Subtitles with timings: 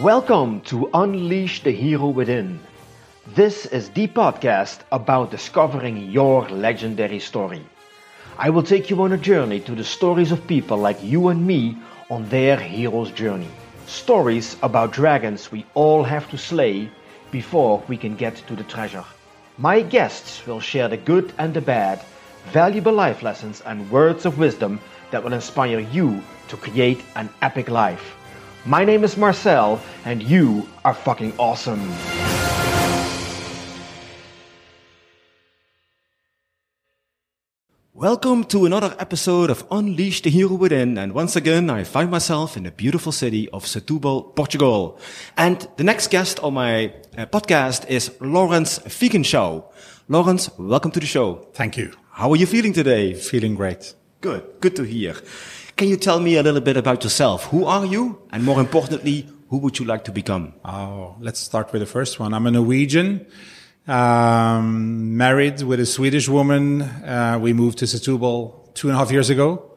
[0.00, 2.60] Welcome to Unleash the Hero Within.
[3.28, 7.64] This is the podcast about discovering your legendary story.
[8.36, 11.46] I will take you on a journey to the stories of people like you and
[11.46, 11.78] me
[12.10, 13.48] on their hero's journey.
[13.86, 16.90] Stories about dragons we all have to slay
[17.30, 19.04] before we can get to the treasure.
[19.56, 22.02] My guests will share the good and the bad,
[22.52, 24.78] valuable life lessons and words of wisdom
[25.10, 28.15] that will inspire you to create an epic life.
[28.66, 31.88] My name is Marcel, and you are fucking awesome.
[37.94, 42.56] Welcome to another episode of Unleash the Hero Within, and once again I find myself
[42.56, 44.98] in the beautiful city of Setúbal, Portugal.
[45.36, 46.86] And the next guest on my
[47.16, 49.62] uh, podcast is Lawrence Figenschou.
[50.08, 51.46] Lawrence, welcome to the show.
[51.54, 51.92] Thank you.
[52.10, 53.14] How are you feeling today?
[53.14, 53.94] Feeling great.
[54.20, 55.14] Good, good to hear.
[55.76, 57.44] Can you tell me a little bit about yourself?
[57.48, 58.22] Who are you?
[58.32, 60.54] And more importantly, who would you like to become?
[60.64, 62.32] Oh, let's start with the first one.
[62.32, 63.26] I'm a Norwegian
[63.86, 66.80] um, married with a Swedish woman.
[66.80, 69.76] Uh, we moved to Setúbal two and a half years ago,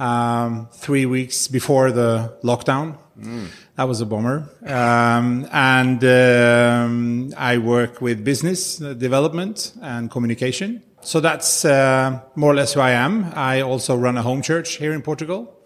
[0.00, 2.98] um, three weeks before the lockdown.
[3.16, 3.46] Mm.
[3.76, 4.50] That was a bummer.
[4.66, 10.82] Um, and um, I work with business development and communication.
[11.08, 13.32] So that's uh, more or less who I am.
[13.34, 15.58] I also run a home church here in Portugal.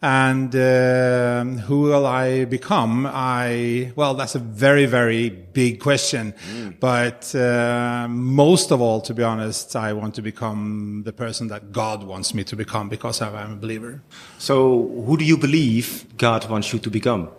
[0.00, 3.04] And uh, who will I become?
[3.04, 6.32] I well, that's a very very big question.
[6.32, 6.78] Mm.
[6.78, 11.72] But uh, most of all, to be honest, I want to become the person that
[11.72, 14.00] God wants me to become because I'm a believer.
[14.38, 17.30] So, who do you believe God wants you to become?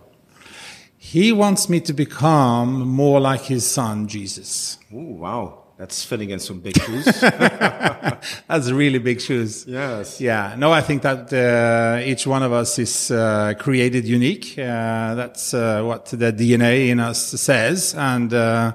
[0.97, 4.77] He wants me to become more like His Son Jesus.
[4.91, 5.64] Oh wow!
[5.77, 7.05] That's filling in some big shoes.
[8.47, 9.65] That's really big shoes.
[9.67, 10.21] Yes.
[10.21, 10.55] Yeah.
[10.57, 14.57] No, I think that uh, each one of us is uh, created unique.
[14.57, 18.71] Uh, that's uh, what the DNA in us says, and uh,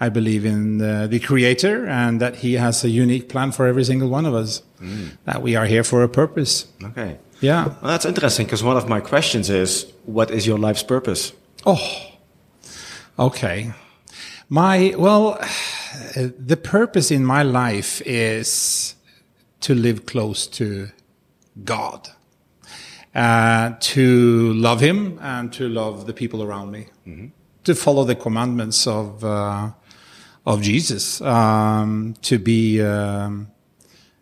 [0.00, 4.08] I believe in the Creator, and that He has a unique plan for every single
[4.08, 4.62] one of us.
[4.80, 5.18] Mm.
[5.26, 6.66] That we are here for a purpose.
[6.82, 7.18] Okay.
[7.42, 7.66] Yeah.
[7.66, 11.32] Well, that's interesting because one of my questions is, what is your life's purpose?
[11.66, 11.80] Oh.
[13.18, 13.72] Okay.
[14.48, 15.38] My well
[16.38, 18.94] the purpose in my life is
[19.60, 20.88] to live close to
[21.64, 22.08] God,
[23.14, 27.26] uh, to love Him and to love the people around me, mm-hmm.
[27.64, 29.70] to follow the commandments of uh,
[30.46, 33.50] of Jesus, um, to be um,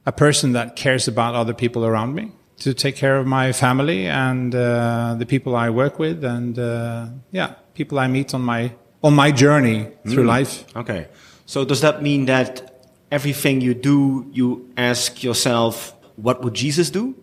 [0.04, 4.06] a person that cares about other people around me, to take care of my family
[4.06, 8.72] and uh, the people I work with, and uh, yeah, people I meet on my
[9.02, 10.28] on my journey through mm.
[10.28, 10.64] life.
[10.74, 11.06] Okay.
[11.48, 17.14] So does that mean that everything you do, you ask yourself, what would Jesus do?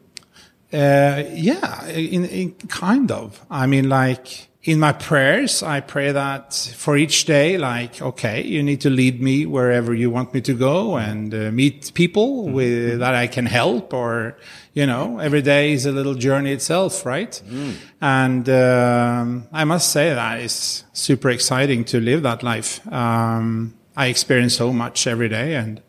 [0.74, 3.46] Uh, yeah, in, in, kind of.
[3.52, 8.64] I mean, like in my prayers, I pray that for each day, like, okay, you
[8.64, 12.90] need to lead me wherever you want me to go and uh, meet people with,
[12.90, 13.00] mm-hmm.
[13.02, 14.40] that I can help or,
[14.74, 17.40] you know, every day is a little journey itself, right?
[17.48, 17.76] Mm.
[18.02, 22.82] And, um, I must say that it's super exciting to live that life.
[22.92, 25.82] Um, I experience so much every day, and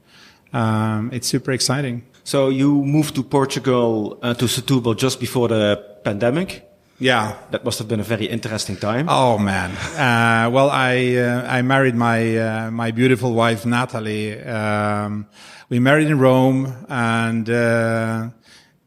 [0.53, 2.05] um, it's super exciting.
[2.25, 6.63] So you moved to Portugal uh, to Setúbal just before the pandemic.
[6.99, 9.07] Yeah, that must have been a very interesting time.
[9.09, 9.71] Oh man!
[9.95, 14.41] Uh, well, I uh, I married my uh, my beautiful wife Natalie.
[14.43, 15.27] Um,
[15.69, 18.31] we married in Rome, and uh,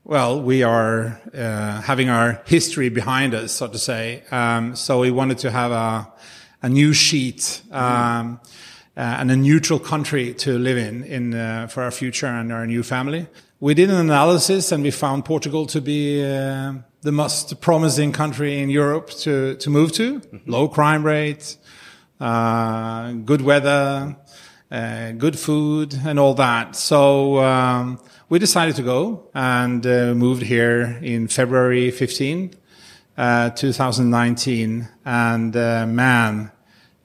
[0.03, 4.24] well, we are uh, having our history behind us, so to say.
[4.31, 6.12] Um, so we wanted to have a
[6.63, 7.62] a new sheet.
[7.72, 8.40] Um,
[9.00, 12.68] uh, and a neutral country to live in, in uh, for our future and our
[12.68, 13.28] new family.
[13.62, 18.60] We did an analysis and we found Portugal to be uh, the most promising country
[18.60, 20.20] in Europe to, to move to.
[20.20, 20.52] Mm-hmm.
[20.52, 21.56] Low crime rate,
[22.20, 24.18] uh, good weather,
[24.70, 26.76] uh, good food, and all that.
[26.76, 32.52] So um, we decided to go and uh, moved here in February 15,
[33.16, 34.90] 2019.
[35.06, 36.52] And man,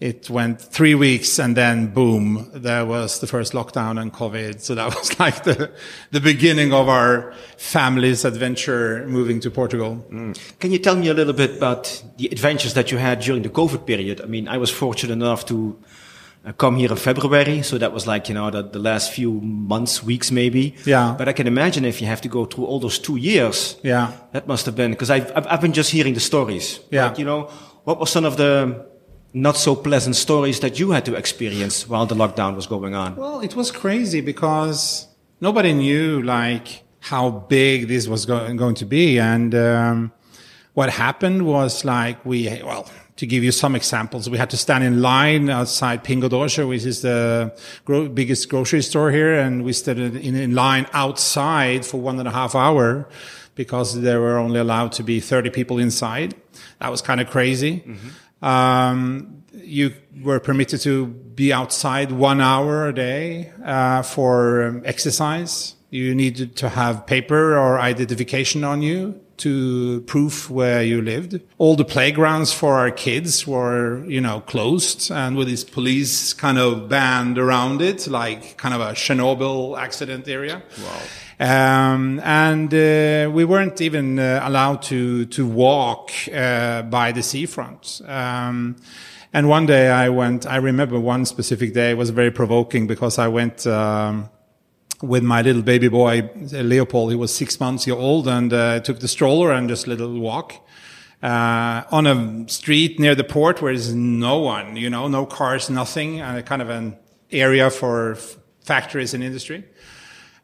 [0.04, 4.60] it went three weeks and then boom, there was the first lockdown and COVID.
[4.60, 5.72] So that was like the,
[6.10, 10.04] the beginning of our family's adventure moving to Portugal.
[10.10, 10.38] Mm.
[10.58, 13.48] Can you tell me a little bit about the adventures that you had during the
[13.48, 14.20] COVID period?
[14.20, 15.74] I mean, I was fortunate enough to
[16.44, 17.62] uh, come here in February.
[17.62, 20.74] So that was like, you know, the, the last few months, weeks maybe.
[20.84, 21.14] Yeah.
[21.16, 23.78] But I can imagine if you have to go through all those two years.
[23.82, 24.12] Yeah.
[24.32, 26.80] That must have been, because I've, I've, I've been just hearing the stories.
[26.90, 27.08] Yeah.
[27.08, 27.44] But, you know,
[27.84, 28.92] what was some of the,
[29.34, 33.16] not so pleasant stories that you had to experience while the lockdown was going on?
[33.16, 35.08] Well, it was crazy because
[35.40, 40.12] nobody knew like how big this was go- going to be, and um,
[40.72, 44.82] what happened was like we well to give you some examples, we had to stand
[44.82, 49.72] in line outside Pingo Doce, which is the gro- biggest grocery store here, and we
[49.72, 53.08] stood in, in line outside for one and a half hour
[53.54, 56.34] because there were only allowed to be 30 people inside.
[56.80, 57.84] That was kind of crazy.
[57.87, 58.08] Mm-hmm.
[58.44, 65.75] Um, you were permitted to be outside one hour a day uh, for um, exercise.
[65.91, 71.41] You needed to have paper or identification on you to prove where you lived.
[71.58, 76.58] All the playgrounds for our kids were, you know, closed and with this police kind
[76.58, 80.62] of band around it, like kind of a Chernobyl accident area.
[80.79, 81.02] Wow.
[81.40, 88.00] Um, and uh, we weren't even uh, allowed to to walk uh, by the seafront.
[88.06, 88.76] Um,
[89.32, 90.46] and one day I went.
[90.46, 93.66] I remember one specific day was very provoking because I went.
[93.66, 94.31] Um,
[95.02, 97.10] with my little baby boy Leopold.
[97.10, 100.54] He was six months old, and uh, took the stroller and just a little walk
[101.25, 105.70] uh, on a street near the port where there's no one, you know, no cars,
[105.70, 106.96] nothing, uh, kind of an
[107.32, 108.16] area for
[108.60, 109.64] factories and industry.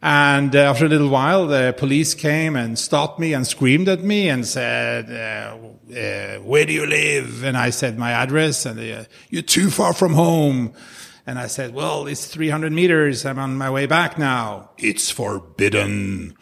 [0.02, 4.02] And uh, after a little while, the police came and stopped me and screamed at
[4.02, 5.56] me and said, uh,
[5.94, 9.93] uh, "Where do you live?" And I said my address, and they, "You're too far
[9.93, 10.73] from home."
[11.26, 13.25] And I said, well, it's 300 meters.
[13.25, 14.70] I'm on my way back now.
[14.79, 16.35] It's forbidden.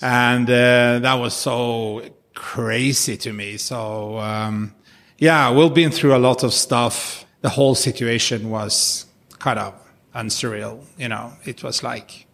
[0.00, 2.02] And uh, that was so
[2.34, 3.56] crazy to me.
[3.56, 4.74] So, um,
[5.18, 7.24] yeah, we've been through a lot of stuff.
[7.40, 9.06] The whole situation was
[9.38, 9.74] kind of
[10.14, 10.84] unsurreal.
[10.96, 12.26] You know, it was like,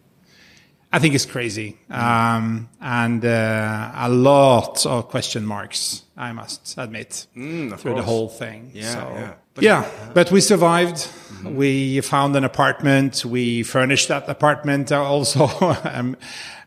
[0.91, 1.77] I think it's crazy.
[1.89, 8.01] Um, and uh, a lot of question marks, I must admit, mm, through course.
[8.01, 8.71] the whole thing.
[8.73, 9.33] Yeah, so, yeah.
[9.53, 10.95] But yeah, but we survived.
[10.95, 11.55] Mm-hmm.
[11.55, 13.25] We found an apartment.
[13.25, 15.47] We furnished that apartment also.
[15.83, 16.15] um,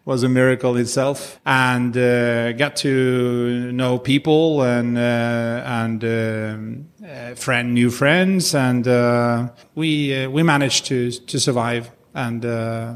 [0.04, 7.34] was a miracle itself and uh, got to know people and uh, and um, uh,
[7.34, 12.94] friend new friends and uh, we uh, we managed to to survive and uh,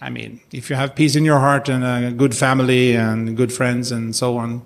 [0.00, 3.52] I mean if you have peace in your heart and a good family and good
[3.52, 4.62] friends and so on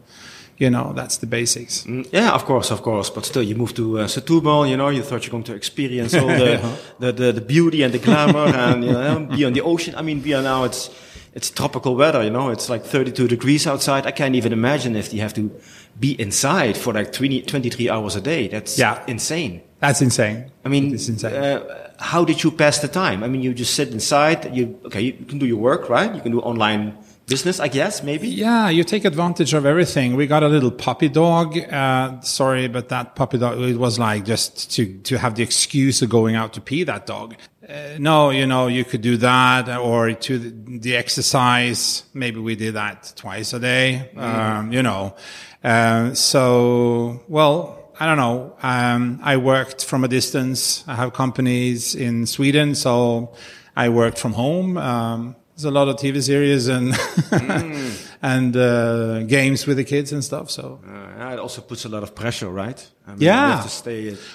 [0.62, 1.84] you know, that's the basics.
[1.84, 3.10] Mm, yeah, of course, of course.
[3.10, 6.14] But still, you moved to uh, Setúbal, you know, you thought you're going to experience
[6.14, 9.62] all the, the, the, the, beauty and the glamour and, you know, be on the
[9.62, 9.94] ocean.
[9.96, 10.88] I mean, we are now, it's,
[11.34, 14.06] it's tropical weather, you know, it's like 32 degrees outside.
[14.06, 15.50] I can't even imagine if you have to
[15.98, 18.46] be inside for like 20, 23 hours a day.
[18.46, 19.02] That's yeah.
[19.08, 19.62] insane.
[19.82, 20.50] That's insane.
[20.64, 21.34] I mean, it's insane.
[21.34, 23.24] Uh, how did you pass the time?
[23.24, 26.14] I mean, you just sit inside, you, okay, you can do your work, right?
[26.14, 26.96] You can do online
[27.26, 28.28] business, I guess, maybe?
[28.28, 30.14] Yeah, you take advantage of everything.
[30.14, 31.58] We got a little puppy dog.
[31.58, 36.00] Uh, sorry, but that puppy dog, it was like just to, to have the excuse
[36.00, 37.34] of going out to pee that dog.
[37.68, 42.04] Uh, no, you know, you could do that or to the, the exercise.
[42.14, 44.10] Maybe we did that twice a day.
[44.14, 44.22] Mm.
[44.22, 45.16] Um, you know,
[45.64, 48.56] uh, so, well, I don't know.
[48.62, 50.84] Um, I worked from a distance.
[50.86, 53.32] I have companies in Sweden, so
[53.76, 54.76] I worked from home.
[54.76, 58.12] Um, there's a lot of TV series and mm.
[58.22, 60.50] and uh, games with the kids and stuff.
[60.50, 62.90] So uh, it also puts a lot of pressure, right?
[63.06, 63.60] I mean, yeah,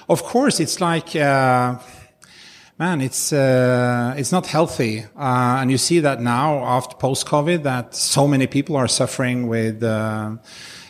[0.09, 1.15] Of course, it's like.
[1.15, 1.79] Uh,
[2.77, 7.63] man, it's uh, it's not healthy, uh, and you see that now after post COVID
[7.63, 10.35] that so many people are suffering with uh,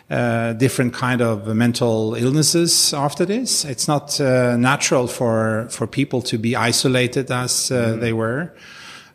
[0.10, 3.66] uh different kind of mental illnesses after this.
[3.66, 8.00] It's not uh, natural for for people to be isolated as uh, mm.
[8.00, 8.54] they were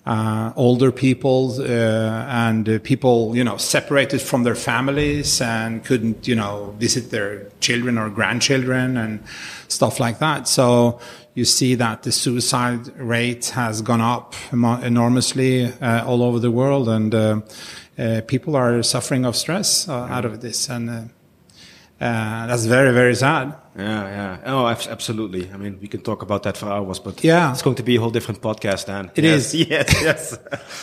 [0.04, 6.26] uh, older people uh, and uh, people, you know, separated from their families and couldn't,
[6.26, 9.22] you know, visit their children or grandchildren and
[9.68, 10.48] stuff like that.
[10.48, 10.98] So
[11.34, 16.88] you see that the suicide rate has gone up enormously uh, all over the world,
[16.88, 17.40] and uh,
[17.98, 23.14] Uh, people are suffering of stress uh, out of this, and uh, that's very, very
[23.14, 23.54] sad.
[23.76, 24.38] Yeah, yeah.
[24.46, 25.50] Oh, absolutely.
[25.50, 27.96] I mean, we can talk about that for hours, but yeah, it's going to be
[27.96, 29.10] a whole different podcast then.
[29.14, 29.66] It yes, is.
[29.68, 30.38] Yes, yes.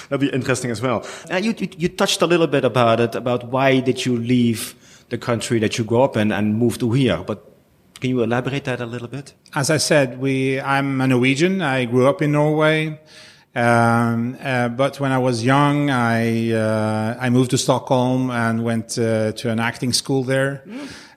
[0.10, 1.06] That'll be interesting as well.
[1.32, 4.76] Uh, you, you, you touched a little bit about it, about why did you leave
[5.10, 7.46] the country that you grew up in and move to here, but
[8.00, 9.34] can you elaborate that a little bit?
[9.54, 11.62] As I said, we, I'm a Norwegian.
[11.62, 13.00] I grew up in Norway.
[13.56, 18.98] Um, uh, but when I was young, I, uh, I moved to Stockholm and went
[18.98, 20.64] uh, to an acting school there.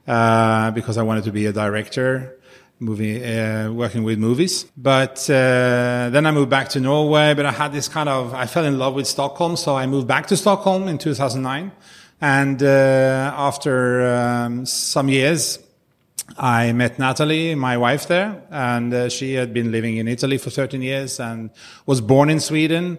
[0.07, 2.37] Uh, because I wanted to be a director,
[2.81, 4.67] movie, uh, working with movies.
[4.77, 7.35] But uh, then I moved back to Norway.
[7.35, 10.09] But I had this kind of, I fell in love with Stockholm, so I moved
[10.09, 11.71] back to Stockholm in 2009.
[12.21, 15.61] And uh, after um, some years,
[16.39, 20.51] I met Natalie, my wife there, and uh, she had been living in Italy for
[20.51, 21.51] 13 years and
[21.87, 22.99] was born in Sweden.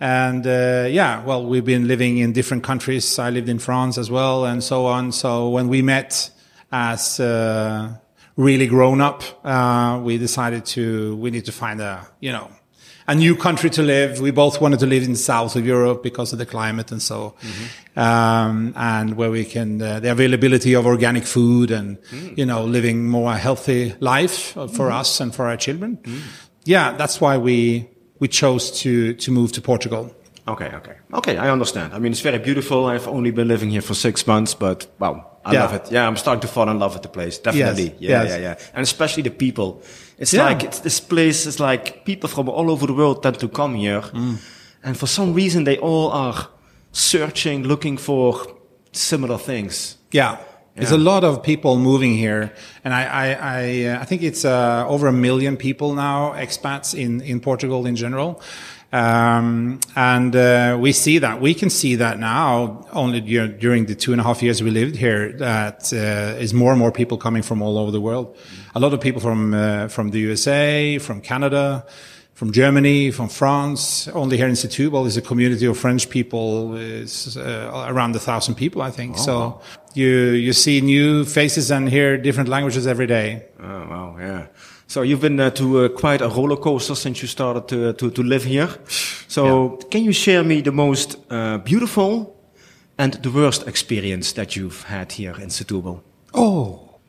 [0.00, 3.18] And uh, yeah, well, we've been living in different countries.
[3.18, 5.12] I lived in France as well, and so on.
[5.12, 6.30] So when we met,
[6.70, 7.94] as uh,
[8.38, 9.22] really grown up.
[9.44, 12.48] Uh, we decided to, we need to find a, you know,
[13.08, 14.20] a new country to live.
[14.20, 17.00] We both wanted to live in the south of Europe because of the climate and
[17.00, 17.98] so, mm-hmm.
[17.98, 22.36] um, and where we can, uh, the availability of organic food and, mm.
[22.36, 24.92] you know, living more healthy life for mm.
[24.92, 25.96] us and for our children.
[26.02, 26.20] Mm.
[26.64, 27.88] Yeah, that's why we,
[28.18, 30.14] we chose to, to move to Portugal.
[30.46, 30.96] Okay, okay.
[31.14, 31.94] Okay, I understand.
[31.94, 32.86] I mean, it's very beautiful.
[32.86, 35.62] I've only been living here for six months, but wow, I yeah.
[35.62, 35.90] love it.
[35.90, 37.38] Yeah, I'm starting to fall in love with the place.
[37.38, 37.84] Definitely.
[37.84, 38.00] Yes.
[38.00, 38.30] Yeah, yes.
[38.30, 38.70] yeah, yeah.
[38.74, 39.82] And especially the people.
[40.18, 40.44] It's yeah.
[40.44, 43.74] like, it's, this place is like people from all over the world tend to come
[43.74, 44.02] here.
[44.02, 44.38] Mm.
[44.82, 46.48] And for some reason, they all are
[46.92, 48.46] searching, looking for
[48.92, 49.96] similar things.
[50.12, 50.38] Yeah.
[50.78, 52.52] There's a lot of people moving here,
[52.84, 56.94] and I I I, uh, I think it's uh, over a million people now expats
[56.94, 58.40] in in Portugal in general.
[58.90, 64.12] Um, and uh, we see that we can see that now only during the two
[64.12, 67.42] and a half years we lived here that uh, is more and more people coming
[67.42, 68.34] from all over the world.
[68.74, 71.84] A lot of people from uh, from the USA, from Canada,
[72.32, 74.08] from Germany, from France.
[74.08, 76.76] Only here in Setúbal is a community of French people.
[76.76, 79.16] It's uh, around a thousand people, I think.
[79.18, 79.60] Oh, so wow.
[79.92, 83.44] you you see new faces and hear different languages every day.
[83.60, 84.46] Oh wow, yeah.
[84.88, 87.92] So you've been uh, to uh, quite a roller coaster since you started to, uh,
[87.92, 88.70] to, to live here.
[89.28, 89.44] So
[89.78, 89.88] yeah.
[89.90, 92.34] can you share me the most uh, beautiful
[92.96, 96.00] and the worst experience that you've had here in Setúbal?
[96.32, 97.00] Oh,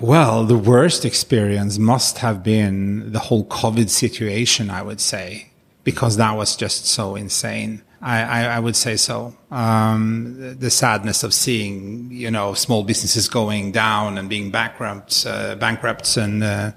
[0.00, 5.50] well, the worst experience must have been the whole COVID situation, I would say,
[5.84, 7.82] because that was just so insane.
[8.02, 9.34] I, I, I would say so.
[9.50, 15.26] Um, the, the, sadness of seeing, you know, small businesses going down and being bankrupt,
[15.26, 16.72] uh, bankrupts and, uh,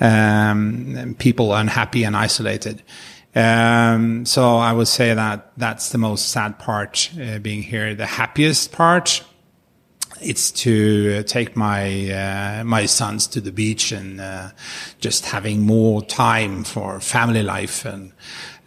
[0.00, 2.82] um, and people unhappy and isolated.
[3.34, 7.94] Um, so I would say that that's the most sad part, uh, being here.
[7.94, 9.24] The happiest part,
[10.20, 14.50] it's to take my uh, my sons to the beach and uh,
[14.98, 18.12] just having more time for family life and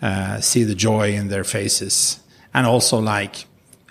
[0.03, 2.19] uh, see the joy in their faces.
[2.53, 3.47] And also like,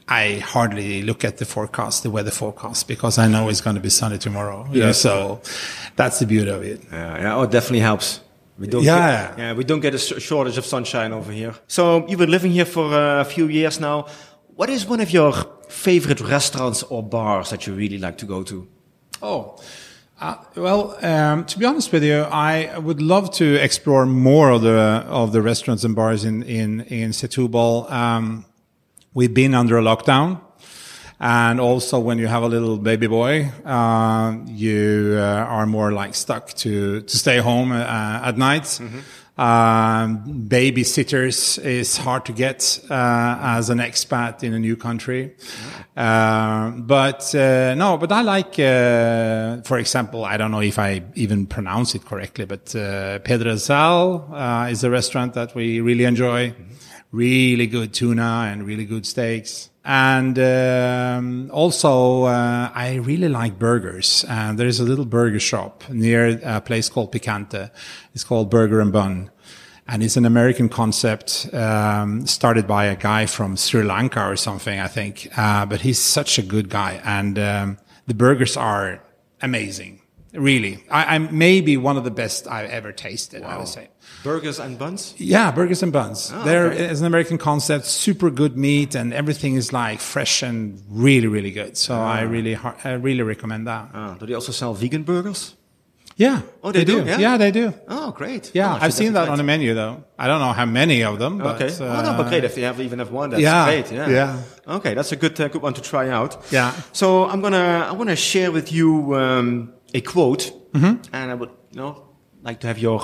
[0.07, 3.83] I hardly look at the forecast, the weather forecast, because I know it's going to
[3.83, 4.69] be sunny tomorrow.
[4.71, 4.87] Yeah.
[4.87, 5.41] Know, so
[5.97, 6.81] that's the beauty of it.
[6.93, 7.21] Yeah.
[7.21, 7.37] Yeah.
[7.37, 8.21] Oh, it definitely helps.
[8.59, 9.29] We don't yeah.
[9.29, 9.53] Get, yeah.
[9.55, 11.55] We don't get a shortage of sunshine over here.
[11.67, 14.07] So you've been living here for a few years now.
[14.55, 15.33] What is one of your
[15.69, 18.69] favorite restaurants or bars that you really like to go to?
[19.23, 19.57] Oh,
[20.23, 24.63] uh, well, um, to be honest with you, I would love to explore more of
[24.63, 27.91] the of the restaurants and bars in in in Setúbal.
[27.91, 28.45] Um,
[29.15, 30.41] we've been under a lockdown,
[31.19, 36.15] and also when you have a little baby boy, uh, you uh, are more like
[36.15, 38.79] stuck to to stay home uh, at night.
[38.79, 39.01] Mm-hmm.
[39.39, 45.35] Um, babysitters is hard to get uh, as an expat in a new country.
[45.97, 51.03] Uh, but uh, no, but I like, uh, for example, I don't know if I
[51.15, 56.51] even pronounce it correctly, but uh, Pedregal uh, is a restaurant that we really enjoy.
[56.51, 56.63] Mm-hmm.
[57.13, 59.71] Really good tuna and really good steaks.
[59.85, 64.25] And um, also, uh, I really like burgers.
[64.29, 67.71] And there is a little burger shop near a place called Picante.
[68.15, 69.31] It's called Burger and Bun.
[69.89, 74.79] And it's an American concept um, started by a guy from Sri Lanka or something,
[74.79, 75.29] I think.
[75.37, 77.01] Uh, but he's such a good guy.
[77.05, 79.03] And um, the burgers are
[79.41, 80.01] amazing.
[80.33, 80.85] Really.
[80.91, 83.49] I, am maybe one of the best I've ever tasted, wow.
[83.49, 83.89] I would say.
[84.23, 85.15] Burgers and buns?
[85.19, 86.31] Yeah, burgers and buns.
[86.33, 86.91] Oh, there okay.
[86.91, 91.51] is an American concept, super good meat, and everything is like fresh and really, really
[91.51, 91.77] good.
[91.77, 92.01] So oh.
[92.01, 93.91] I really, I really recommend that.
[93.93, 95.57] Oh, do they also sell vegan burgers?
[96.17, 96.43] Yeah.
[96.63, 97.03] Oh, they, they do?
[97.03, 97.09] do.
[97.09, 97.19] Yeah?
[97.19, 97.37] yeah?
[97.37, 97.75] they do.
[97.89, 98.51] Oh, great.
[98.55, 100.05] Yeah, oh, I've seen that on the menu though.
[100.19, 101.39] I don't know how many of them.
[101.39, 101.85] But, okay.
[101.85, 102.45] Uh, oh no, but great.
[102.45, 103.91] If you have even have one, that's yeah, great.
[103.91, 104.09] Yeah.
[104.09, 104.43] Yeah.
[104.69, 106.45] Okay, that's a good, uh, good one to try out.
[106.51, 106.73] Yeah.
[106.93, 111.15] So I'm gonna, I wanna share with you um, a quote, mm-hmm.
[111.15, 112.09] and I would, you know,
[112.43, 113.01] like to have your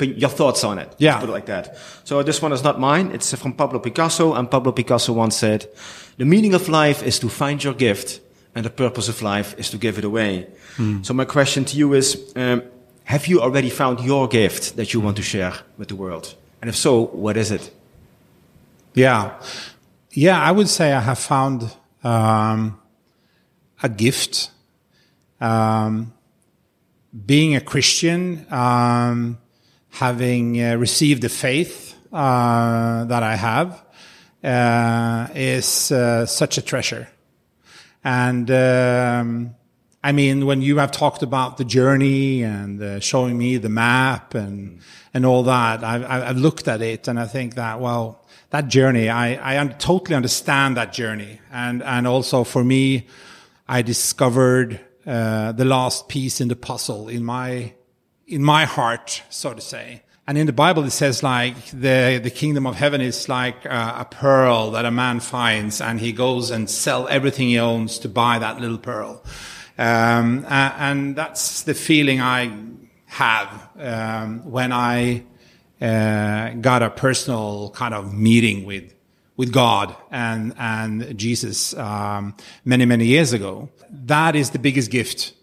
[0.00, 0.94] your thoughts on it.
[0.98, 1.18] Yeah.
[1.20, 1.76] put it like that.
[2.04, 3.10] So this one is not mine.
[3.12, 4.34] It's from Pablo Picasso.
[4.34, 5.68] And Pablo Picasso once said,
[6.16, 8.20] the meaning of life is to find your gift
[8.54, 10.46] and the purpose of life is to give it away.
[10.76, 11.04] Mm.
[11.04, 12.62] So my question to you is, um,
[13.04, 16.34] have you already found your gift that you want to share with the world?
[16.60, 17.70] And if so, what is it?
[18.94, 19.38] Yeah.
[20.12, 22.80] Yeah, I would say I have found um,
[23.82, 24.50] a gift.
[25.40, 26.14] Um,
[27.26, 29.38] being a Christian, um,
[29.94, 33.84] having uh, received the faith uh, that I have
[34.42, 37.08] uh, is such a treasure.
[38.02, 39.54] And um,
[40.02, 44.34] I mean, when you have talked about the journey and uh, showing me the map
[44.34, 44.80] and
[45.14, 49.08] and all that, I've, I've, looked at it and I think that well, that journey,
[49.08, 53.06] I I totally understand that journey, and and also for me,
[53.68, 57.72] I discovered uh, the last piece in the puzzle in my
[58.26, 60.02] in my heart, so to say.
[60.26, 63.96] And in the Bible, it says like the, the kingdom of heaven is like a,
[63.98, 68.08] a pearl that a man finds and he goes and sell everything he owns to
[68.08, 69.22] buy that little pearl.
[69.76, 72.56] Um, and that's the feeling I
[73.06, 75.24] have um, when I
[75.80, 78.92] uh, got a personal kind of meeting with
[79.36, 83.68] with God and and Jesus um, many many years ago.
[83.90, 85.34] That is the biggest gift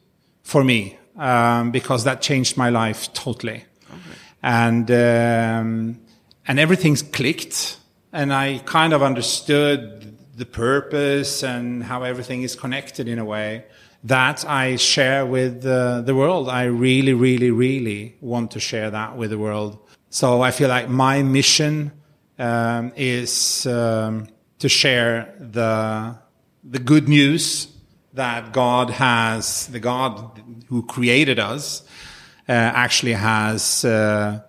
[0.43, 4.17] for me um, because that changed my life totally, okay.
[4.41, 5.99] and um,
[6.47, 7.77] and everything's clicked,
[8.11, 13.65] and I kind of understood the purpose and how everything is connected in a way
[14.03, 16.49] that I share with uh, the world.
[16.49, 19.77] I really, really, really want to share that with the world.
[20.09, 21.91] So I feel like my mission
[22.39, 24.27] um, is um,
[24.59, 26.17] to share the
[26.63, 27.67] the good news
[28.13, 31.83] that God has, the God who created us,
[32.49, 34.41] uh, actually has uh,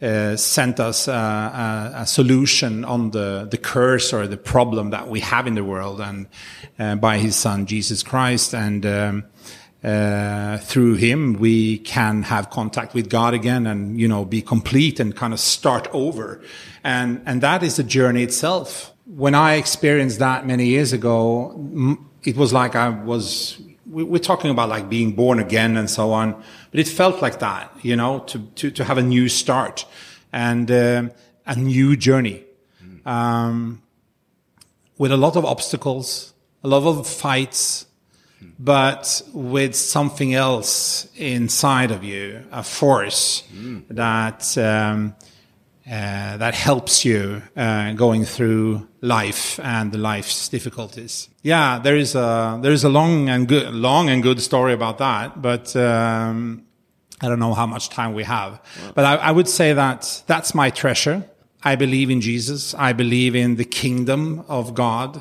[0.00, 5.08] uh, sent us a, a, a, solution on the, the curse or the problem that
[5.08, 6.26] we have in the world, and
[6.78, 9.24] uh, by His Son Jesus Christ, and um,
[9.82, 15.00] uh, through Him we can have contact with God again, and you know be complete
[15.00, 16.40] and kind of start over,
[16.84, 18.92] and and that is the journey itself.
[19.04, 24.68] When I experienced that many years ago, it was like I was we're talking about
[24.68, 26.34] like being born again and so on,
[26.70, 29.86] but it felt like that, you know, to, to, to have a new start
[30.30, 31.08] and uh,
[31.46, 32.44] a new journey.
[33.06, 33.80] Um,
[34.98, 37.86] with a lot of obstacles, a lot of fights,
[38.58, 43.84] but with something else inside of you, a force mm.
[43.88, 45.14] that um,
[45.90, 51.30] uh, that helps you uh, going through life and life's difficulties.
[51.42, 54.98] Yeah, there is a there is a long and good long and good story about
[54.98, 56.66] that, but um,
[57.22, 58.60] I don't know how much time we have.
[58.94, 61.24] But I, I, would say that that's my treasure.
[61.64, 62.74] I believe in Jesus.
[62.74, 65.16] I believe in the kingdom of God.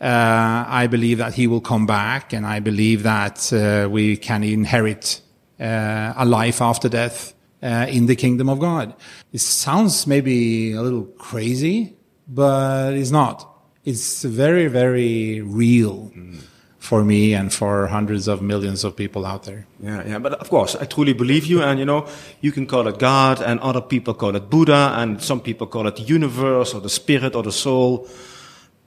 [0.00, 4.42] Uh, I believe that He will come back, and I believe that uh, we can
[4.42, 5.20] inherit
[5.60, 8.94] uh, a life after death uh, in the kingdom of God.
[9.32, 11.96] It sounds maybe a little crazy,
[12.26, 13.46] but it's not.
[13.84, 16.10] It's very, very real.
[16.16, 16.44] Mm.
[16.78, 19.66] For me and for hundreds of millions of people out there.
[19.80, 22.06] Yeah, yeah, but of course, I truly believe you, and you know,
[22.40, 25.86] you can call it God, and other people call it Buddha, and some people call
[25.86, 28.08] it the universe, or the spirit, or the soul.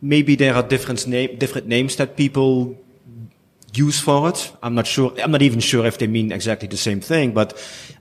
[0.01, 2.75] Maybe there are different, na- different names that people
[3.73, 4.51] use for it.
[4.62, 5.13] I'm not sure.
[5.21, 7.53] I'm not even sure if they mean exactly the same thing, but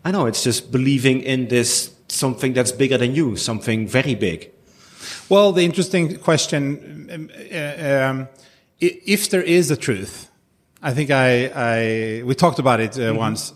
[0.05, 4.51] I know it's just believing in this something that's bigger than you, something very big.
[5.29, 8.29] Well, the interesting question, um, uh, um,
[8.79, 10.31] if there is a truth,
[10.83, 13.27] I think I, I we talked about it uh, mm -hmm.
[13.27, 13.55] once.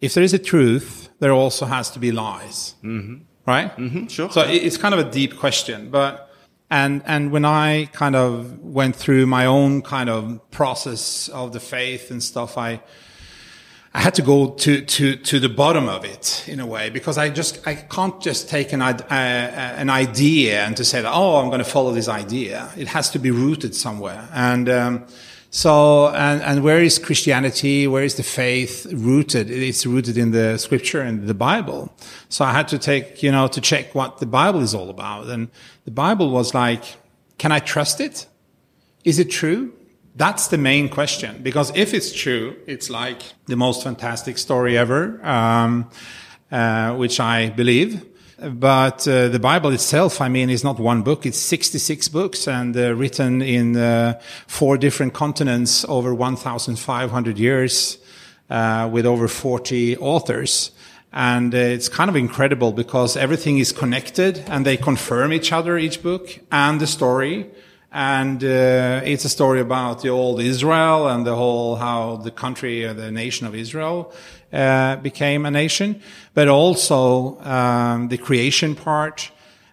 [0.00, 3.18] If there is a truth, there also has to be lies, mm -hmm.
[3.54, 3.78] right?
[3.78, 4.08] Mm -hmm.
[4.08, 4.32] Sure.
[4.32, 6.25] So it's kind of a deep question, but
[6.70, 11.60] and, and when I kind of went through my own kind of process of the
[11.60, 12.80] faith and stuff, I,
[13.94, 17.18] I had to go to, to, to the bottom of it in a way because
[17.18, 21.36] I just, I can't just take an, uh, an idea and to say that, oh,
[21.36, 22.68] I'm going to follow this idea.
[22.76, 24.28] It has to be rooted somewhere.
[24.34, 25.06] And, um,
[25.56, 27.86] so, and, and where is Christianity?
[27.86, 29.50] Where is the faith rooted?
[29.50, 31.90] It's rooted in the scripture and the Bible.
[32.28, 35.28] So I had to take, you know, to check what the Bible is all about.
[35.28, 35.48] And
[35.86, 36.84] the Bible was like,
[37.38, 38.26] can I trust it?
[39.04, 39.72] Is it true?
[40.14, 41.42] That's the main question.
[41.42, 45.88] Because if it's true, it's like the most fantastic story ever, um,
[46.52, 48.04] uh, which I believe.
[48.38, 51.24] But uh, the Bible itself, I mean, is not one book.
[51.24, 57.96] It's 66 books and uh, written in uh, four different continents over 1,500 years
[58.50, 60.70] uh, with over 40 authors.
[61.14, 65.78] And uh, it's kind of incredible because everything is connected and they confirm each other,
[65.78, 67.46] each book and the story.
[67.90, 72.84] And uh, it's a story about the old Israel and the whole how the country,
[72.84, 74.12] or the nation of Israel
[74.56, 76.00] uh, became a nation,
[76.32, 79.30] but also um, the creation part.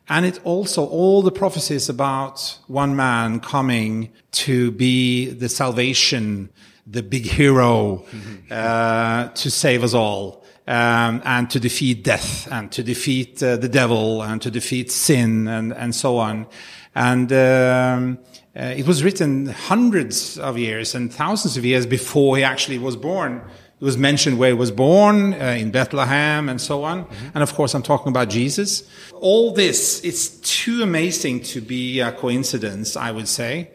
[0.10, 4.12] And it also all the prophecies about one man coming
[4.44, 6.50] to be the salvation,
[6.86, 8.04] the big hero,
[8.52, 10.44] uh, to save us all.
[10.66, 15.50] Um, and to defeat death and to defeat uh, the devil and to defeat sin
[15.50, 16.48] and, and so on.
[16.96, 18.18] And um,
[18.56, 22.96] uh, it was written hundreds of years and thousands of years before he actually was
[22.96, 23.42] born.
[23.84, 27.04] It was mentioned where he was born, uh, in Bethlehem and so on.
[27.04, 27.26] Mm-hmm.
[27.34, 28.90] And of course, I'm talking about Jesus.
[29.20, 33.72] All this, it's too amazing to be a coincidence, I would say.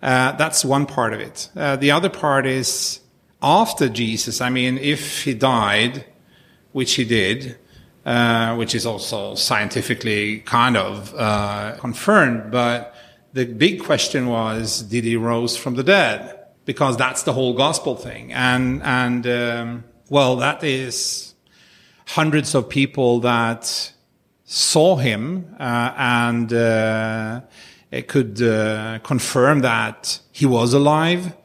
[0.00, 1.50] Uh, that's one part of it.
[1.54, 3.00] Uh, the other part is,
[3.42, 6.06] after Jesus, I mean, if he died,
[6.72, 7.58] which he did,
[8.06, 12.94] uh, which is also scientifically kind of uh, confirmed, but
[13.34, 16.39] the big question was, did he rose from the dead?
[16.64, 21.34] Because that's the whole gospel thing, and and um, well, that is
[22.08, 23.92] hundreds of people that
[24.44, 27.40] saw him uh, and uh,
[27.92, 31.36] it could uh, confirm that he was alive.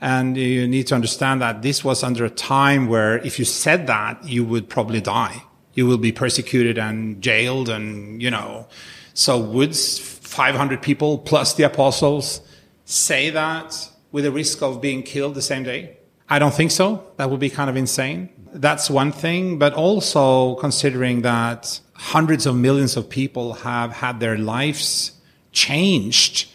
[0.00, 3.86] And you need to understand that this was under a time where if you said
[3.86, 5.44] that, you would probably die.
[5.74, 8.66] You will be persecuted and jailed and, you know.
[9.14, 12.40] So would 500 people plus the apostles
[12.84, 15.96] say that with a risk of being killed the same day?
[16.28, 17.04] I don't think so.
[17.16, 18.28] That would be kind of insane.
[18.52, 19.58] That's one thing.
[19.58, 25.12] But also considering that hundreds of millions of people have had their lives
[25.52, 26.48] changed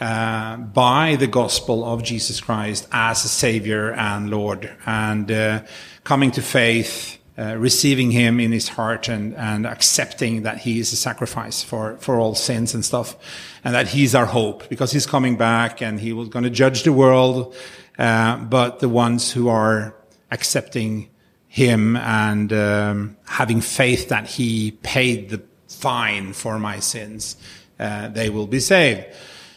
[0.00, 5.62] uh, by the gospel of Jesus Christ as a Savior and Lord, and uh,
[6.04, 10.92] coming to faith, uh, receiving Him in his heart, and, and accepting that He is
[10.92, 13.16] a sacrifice for, for all sins and stuff,
[13.64, 16.82] and that He's our hope because He's coming back and He was going to judge
[16.82, 17.54] the world.
[17.98, 19.94] Uh, but the ones who are
[20.30, 21.08] accepting
[21.48, 27.36] Him and um, having faith that He paid the fine for my sins
[27.80, 29.06] uh, they will be saved.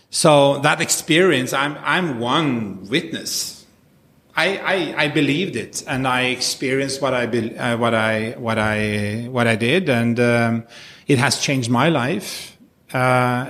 [0.09, 3.62] So that experience, I'm, I'm one witness.
[4.35, 8.57] I, I, I believed it and I experienced what I, be, uh, what I, what
[8.57, 10.63] I, what I did and, um,
[11.07, 12.57] it has changed my life.
[12.93, 12.97] Uh,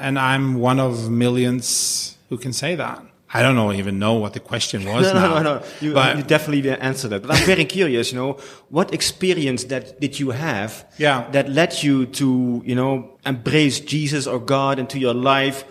[0.02, 3.02] and I'm one of millions who can say that.
[3.36, 5.08] I don't know, even know what the question was.
[5.08, 5.66] no, now, no, no, no.
[5.82, 7.22] You, but, you definitely answered it.
[7.24, 8.34] But I'm very curious, you know,
[8.70, 11.30] what experience that did you have Yeah.
[11.32, 15.64] that led you to, you know, embrace Jesus or God into your life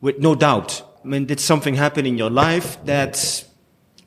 [0.00, 0.82] with no doubt?
[1.04, 3.44] I mean, did something happen in your life that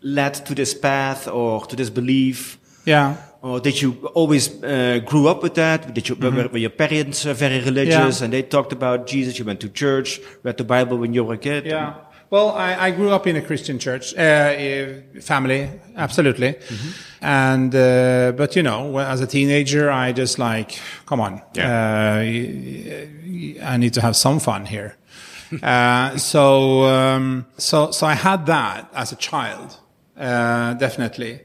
[0.01, 2.57] led to this path or to this belief?
[2.85, 3.15] yeah.
[3.43, 5.95] Or did you always uh, grew up with that?
[5.95, 8.19] Did you were, were your parents uh, very religious Mm-hmm.
[8.19, 8.23] Yeah.
[8.25, 9.39] and they talked about Jesus?
[9.39, 11.65] You went to church, read the Bible when you were a kid.
[11.65, 11.95] Yeah.
[12.29, 16.55] Well, I, I grew up in a Christian church uh, uh, family, absolutely,
[17.21, 23.07] and uh, but you know, as a teenager, I just like, come on, uh, y-
[23.25, 24.95] y- I need to have some fun here.
[25.63, 29.77] uh, so, um, so, so I had that as a child,
[30.21, 31.41] uh, definitely.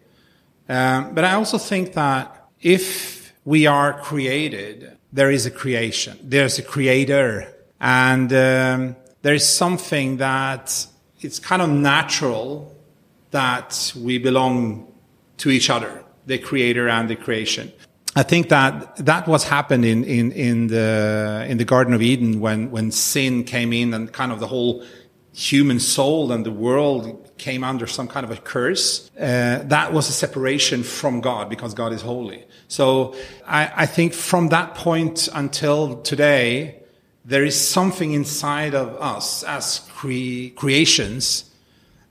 [0.69, 6.19] Um, but I also think that if we are created, there is a creation.
[6.23, 7.53] There's a creator.
[7.81, 10.87] And um, there is something that
[11.21, 12.75] it's kind of natural
[13.31, 14.93] that we belong
[15.39, 17.73] to each other, the creator and the creation.
[18.15, 22.41] I think that that was happened in, in, in the in the Garden of Eden
[22.41, 24.83] when when sin came in and kind of the whole
[25.35, 29.11] human soul and the world came under some kind of a curse.
[29.19, 32.45] Uh, that was a separation from God because God is holy.
[32.69, 33.15] So
[33.47, 36.83] I, I think from that point until today,
[37.25, 41.51] there is something inside of us as cre- creations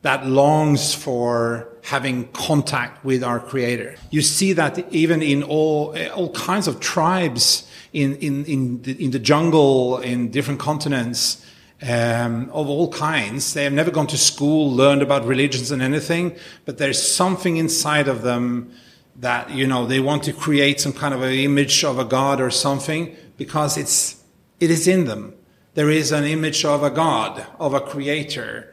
[0.01, 3.95] that longs for having contact with our creator.
[4.11, 9.11] You see that even in all, all kinds of tribes in, in, in, the, in
[9.11, 11.43] the jungle, in different continents,
[11.81, 13.53] um, of all kinds.
[13.53, 16.35] They have never gone to school, learned about religions and anything,
[16.65, 18.71] but there's something inside of them
[19.17, 22.41] that, you know, they want to create some kind of an image of a God
[22.41, 24.23] or something because it's,
[24.59, 25.33] it is in them.
[25.73, 28.71] There is an image of a God, of a creator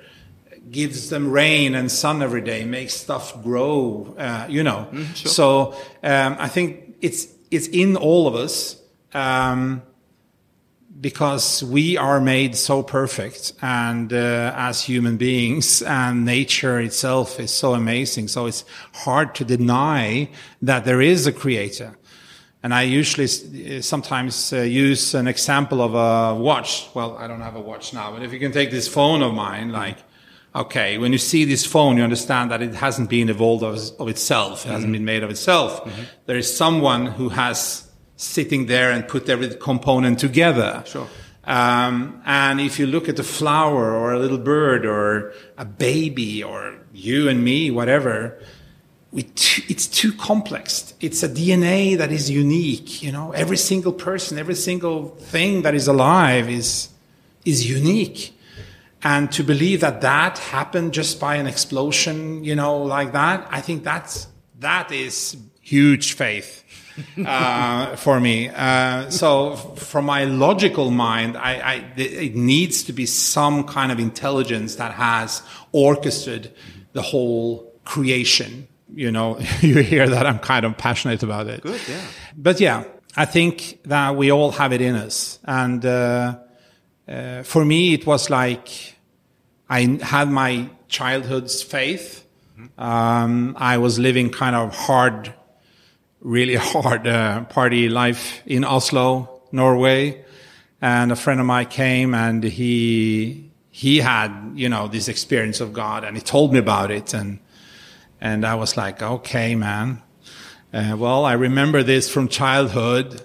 [0.70, 4.88] gives them rain and sun every day, makes stuff grow, uh, you know.
[5.28, 8.80] So um, I think it's it's in all of us
[9.12, 9.82] um,
[11.00, 17.50] because we are made so perfect, and uh, as human beings, and nature itself is
[17.50, 18.28] so amazing.
[18.28, 20.28] So it's hard to deny
[20.61, 21.96] that there is a creator.
[22.62, 23.26] And I usually
[23.83, 26.88] sometimes uh, use an example of a watch.
[26.94, 29.35] Well, I don't have a watch now, but if you can take this phone of
[29.35, 29.98] mine, like,
[30.55, 34.07] okay, when you see this phone, you understand that it hasn't been evolved of, of
[34.07, 34.64] itself.
[34.64, 35.90] It hasn't been made of itself.
[36.26, 37.88] There is someone who has
[38.22, 40.82] sitting there and put every component together.
[40.87, 41.08] Sure.
[41.44, 46.42] Um, and if you look at a flower or a little bird or a baby
[46.42, 48.38] or you and me, whatever,
[49.11, 50.94] we t- it's too complex.
[51.00, 53.02] It's a DNA that is unique.
[53.02, 56.88] You know, every single person, every single thing that is alive is
[57.44, 58.38] is unique.
[59.04, 63.61] And to believe that that happened just by an explosion, you know, like that, I
[63.61, 64.28] think that's
[64.61, 66.62] that is huge faith
[67.26, 68.48] uh, for me.
[68.48, 73.98] Uh, so, from my logical mind, I, I, it needs to be some kind of
[73.98, 76.52] intelligence that has orchestrated
[76.92, 78.68] the whole creation.
[78.94, 81.62] You know, you hear that I'm kind of passionate about it.
[81.62, 82.02] Good, yeah.
[82.37, 82.85] But yeah,
[83.16, 85.38] I think that we all have it in us.
[85.44, 86.38] And uh,
[87.09, 88.96] uh, for me, it was like
[89.68, 92.26] I had my childhood's faith.
[92.78, 95.33] Um, I was living kind of hard,
[96.22, 100.24] really hard uh, party life in Oslo, Norway.
[100.80, 105.72] And a friend of mine came and he he had you know this experience of
[105.72, 107.14] God and he told me about it.
[107.14, 107.38] And
[108.20, 110.02] and I was like okay man.
[110.72, 113.20] Uh, well I remember this from childhood.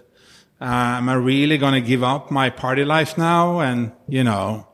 [0.59, 3.59] Uh, am I really going to give up my party life now?
[3.59, 4.67] And you know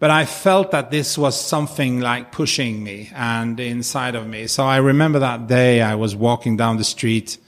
[0.00, 4.48] but I felt that this was something like pushing me and inside of me.
[4.48, 7.38] So I remember that day I was walking down the street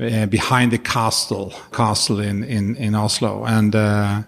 [0.00, 3.44] uh, behind the castle castle in in in Oslo.
[3.44, 4.22] And uh,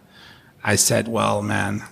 [0.65, 1.85] I said well man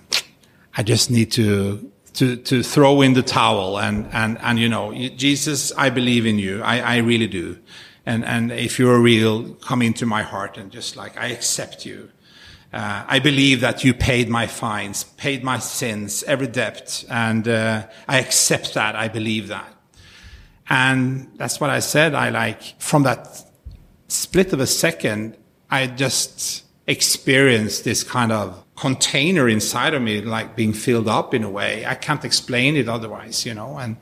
[0.77, 4.93] I just need to to to throw in the towel and and and you know
[4.93, 6.63] Jesus I believe in you.
[6.63, 7.59] I I really do.
[8.05, 12.11] And and if you're real come into my heart and just like I accept you.
[12.71, 17.87] Uh, I believe that you paid my fines paid my sins every debt and uh,
[18.07, 18.95] I accept that.
[18.95, 19.73] I believe that.
[20.69, 22.15] And that's what I said.
[22.15, 23.48] I like from that
[24.09, 25.37] split of a second
[25.71, 31.45] I just experienced this kind of container inside of me, like being filled up in
[31.45, 31.85] a way.
[31.85, 33.77] I can't explain it otherwise, you know.
[33.79, 33.97] And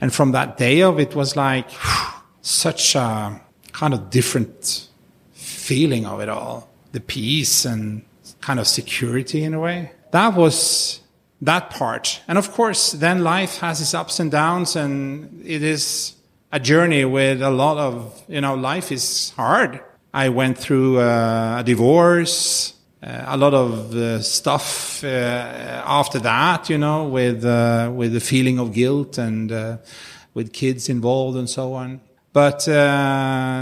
[0.00, 1.70] and from that day of, it was like
[2.42, 3.40] such a
[3.72, 4.88] kind of different
[5.32, 8.02] feeling of it all, the peace and
[8.40, 9.92] kind of security in a way.
[10.10, 11.00] That was
[11.42, 12.20] that part.
[12.26, 16.14] And of course, then life has its ups and downs, and it is
[16.52, 19.80] a journey with a lot of, you know, life is hard.
[20.14, 26.68] I went through uh, a divorce uh, a lot of uh, stuff uh, after that,
[26.68, 29.76] you know, with uh, with the feeling of guilt and uh,
[30.34, 32.00] with kids involved and so on.
[32.32, 32.62] But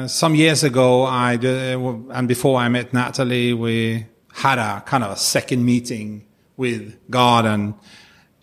[0.09, 5.17] some years ago, I and before I met Natalie, we had a kind of a
[5.17, 6.25] second meeting
[6.57, 7.75] with God, and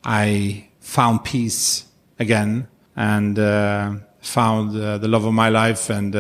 [0.03, 1.85] I found peace
[2.19, 3.35] again and
[4.23, 6.13] found the love of my life and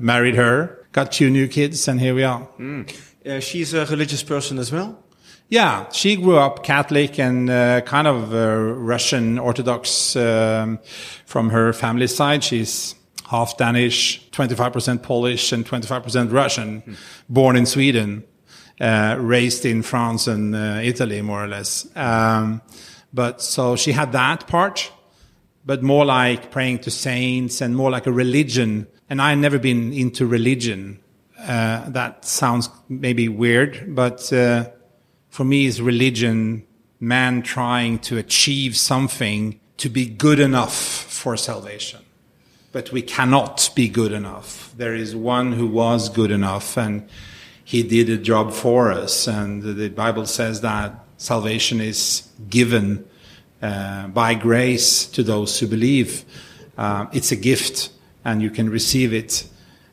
[0.00, 0.86] married her.
[0.92, 2.48] Got two new kids, and here we are.
[2.58, 2.90] Mm.
[3.24, 5.04] Uh, she's a religious person as well.
[5.48, 10.78] Yeah, she grew up Catholic and uh, kind of uh, Russian Orthodox um,
[11.26, 12.44] from her family side.
[12.44, 12.94] She's
[13.28, 16.96] half Danish, 25% Polish, and 25% Russian, mm.
[17.28, 18.24] born in Sweden,
[18.80, 21.86] uh, raised in France and uh, Italy, more or less.
[21.96, 22.62] Um,
[23.12, 24.92] but so she had that part,
[25.64, 28.86] but more like praying to saints and more like a religion.
[29.08, 31.00] And I've never been into religion.
[31.38, 34.70] Uh, that sounds maybe weird, but uh,
[35.30, 36.66] for me, is religion
[36.98, 42.00] man trying to achieve something to be good enough for salvation.
[42.72, 44.72] But we cannot be good enough.
[44.76, 47.08] There is one who was good enough, and
[47.64, 49.26] he did a job for us.
[49.26, 53.08] And the Bible says that salvation is given
[53.62, 56.24] uh, by grace to those who believe.
[56.78, 57.90] Uh, it's a gift,
[58.24, 59.44] and you can receive it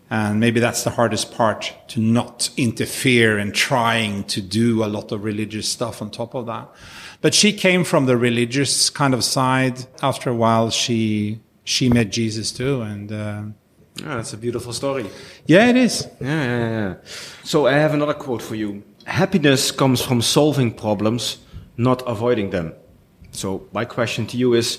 [0.10, 5.12] and maybe that's the hardest part to not interfere in trying to do a lot
[5.12, 6.70] of religious stuff on top of that.
[7.22, 9.86] But she came from the religious kind of side.
[10.02, 13.42] After a while, she she met Jesus too, and uh,
[13.96, 15.08] yeah, that's a beautiful story.
[15.46, 16.08] Yeah, it is.
[16.22, 16.96] Yeah, yeah, yeah.
[17.44, 18.84] So I have another quote for you.
[19.06, 21.38] Happiness comes from solving problems,
[21.76, 22.74] not avoiding them.
[23.38, 24.78] So my question to you is,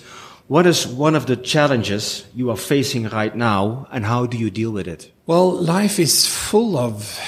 [0.48, 4.50] what is one of the challenges you are facing right now, and how do you
[4.50, 5.12] deal with it?
[5.26, 7.20] Well, life is full of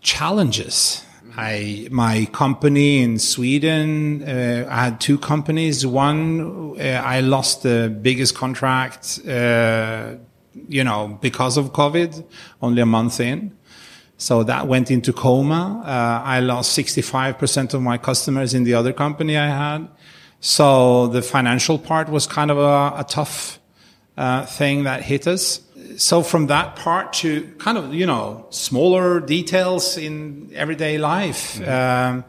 [0.00, 1.04] challenges.
[1.36, 5.86] I, my company in Sweden, uh, I had two companies.
[5.86, 10.14] One, uh, I lost the biggest contract, uh,
[10.68, 12.24] you know, because of COVID,
[12.62, 13.56] only a month in.
[14.16, 15.82] So that went into coma.
[15.84, 19.88] Uh, I lost 65% of my customers in the other company I had.
[20.40, 23.58] So the financial part was kind of a, a tough
[24.16, 25.60] uh, thing that hit us
[25.96, 31.70] so from that part to kind of you know smaller details in everyday life mm-hmm.
[31.70, 32.24] um,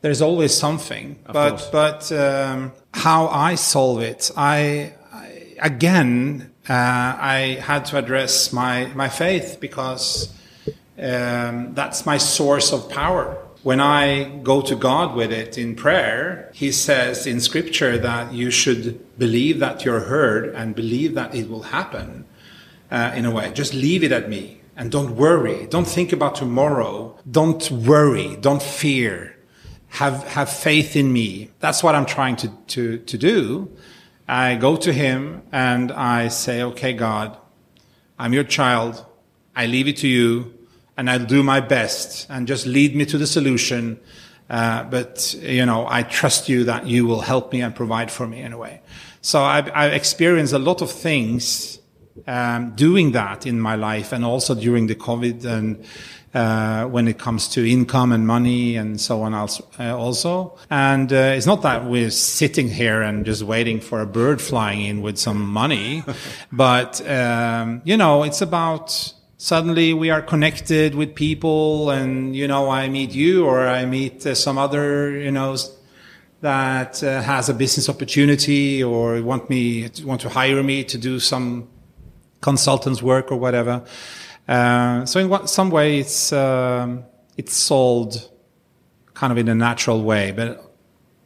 [0.00, 1.68] there's always something of but course.
[1.70, 8.86] but um, how i solve it i, I again uh, i had to address my
[8.94, 10.32] my faith because
[10.98, 16.50] um, that's my source of power when I go to God with it in prayer,
[16.52, 21.48] He says in Scripture that you should believe that you're heard and believe that it
[21.48, 22.24] will happen
[22.90, 23.52] uh, in a way.
[23.52, 25.66] Just leave it at me and don't worry.
[25.66, 27.16] Don't think about tomorrow.
[27.30, 28.36] Don't worry.
[28.36, 29.36] Don't fear.
[29.88, 31.50] Have, have faith in me.
[31.60, 33.70] That's what I'm trying to, to, to do.
[34.26, 37.36] I go to Him and I say, okay, God,
[38.18, 39.04] I'm your child.
[39.54, 40.54] I leave it to you
[40.96, 43.98] and I'll do my best and just lead me to the solution.
[44.50, 48.26] Uh, but, you know, I trust you that you will help me and provide for
[48.26, 48.82] me in a way.
[49.22, 51.78] So I've, I've experienced a lot of things
[52.26, 55.84] um, doing that in my life and also during the COVID and
[56.34, 60.58] uh, when it comes to income and money and so on else, uh, also.
[60.70, 64.82] And uh, it's not that we're sitting here and just waiting for a bird flying
[64.82, 66.04] in with some money,
[66.52, 72.70] but um, you know, it's about suddenly we are connected with people, and you know,
[72.70, 75.56] I meet you or I meet uh, some other, you know.
[76.40, 81.20] That uh, has a business opportunity, or want me want to hire me to do
[81.20, 81.68] some
[82.40, 83.84] consultants work or whatever.
[84.48, 87.04] Uh, so in what, some way, it's um,
[87.36, 88.28] it's sold
[89.14, 90.32] kind of in a natural way.
[90.32, 90.48] But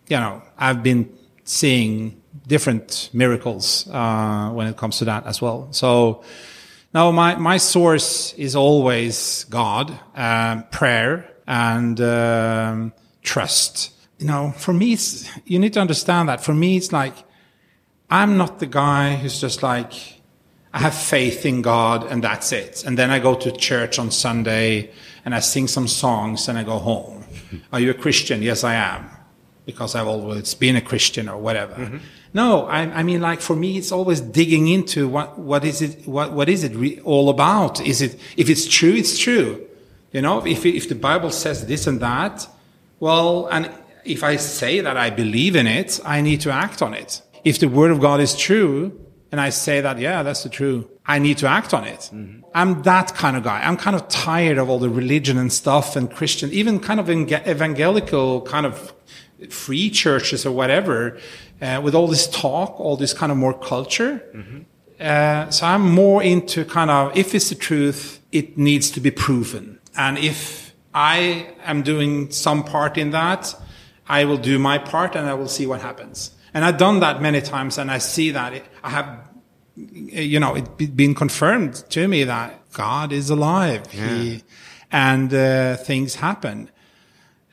[0.08, 1.08] you know, I've been
[1.44, 5.68] seeing different miracles uh, when it comes to that as well.
[5.70, 6.22] So
[6.96, 13.92] now my my source is always God, um, prayer, and um, trust.
[14.18, 14.96] You know, for me,
[15.44, 16.40] you need to understand that.
[16.42, 17.16] For me, it's like
[18.08, 19.92] I'm not the guy who's just like
[20.72, 22.84] I have faith in God and that's it.
[22.84, 24.90] And then I go to church on Sunday
[25.24, 27.24] and I sing some songs and I go home.
[27.72, 28.42] Are you a Christian?
[28.42, 29.10] Yes, I am.
[29.64, 31.74] Because I've always been a Christian or whatever.
[31.74, 31.96] Mm-hmm.
[32.36, 36.06] No, I, I, mean, like for me, it's always digging into what, what is it,
[36.06, 37.80] what, what is it re- all about?
[37.80, 39.66] Is it, if it's true, it's true.
[40.12, 42.46] You know, if, if the Bible says this and that,
[43.00, 43.70] well, and
[44.04, 47.22] if I say that I believe in it, I need to act on it.
[47.42, 48.92] If the word of God is true,
[49.32, 50.84] and I say that, yeah, that's the truth.
[51.06, 52.00] I need to act on it.
[52.12, 52.42] Mm-hmm.
[52.54, 53.62] I'm that kind of guy.
[53.66, 57.08] I'm kind of tired of all the religion and stuff and Christian, even kind of
[57.08, 58.92] evangelical kind of
[59.50, 61.18] free churches or whatever,
[61.60, 64.22] uh, with all this talk, all this kind of more culture.
[64.34, 64.60] Mm-hmm.
[64.98, 69.10] Uh, so I'm more into kind of, if it's the truth, it needs to be
[69.10, 69.78] proven.
[69.96, 73.54] And if I am doing some part in that,
[74.08, 76.30] I will do my part and I will see what happens.
[76.54, 79.28] And I've done that many times and I see that it, I have,
[79.76, 83.82] you know, it been confirmed to me that God is alive.
[83.92, 84.08] Yeah.
[84.08, 84.42] He,
[84.90, 86.70] and uh, things happen.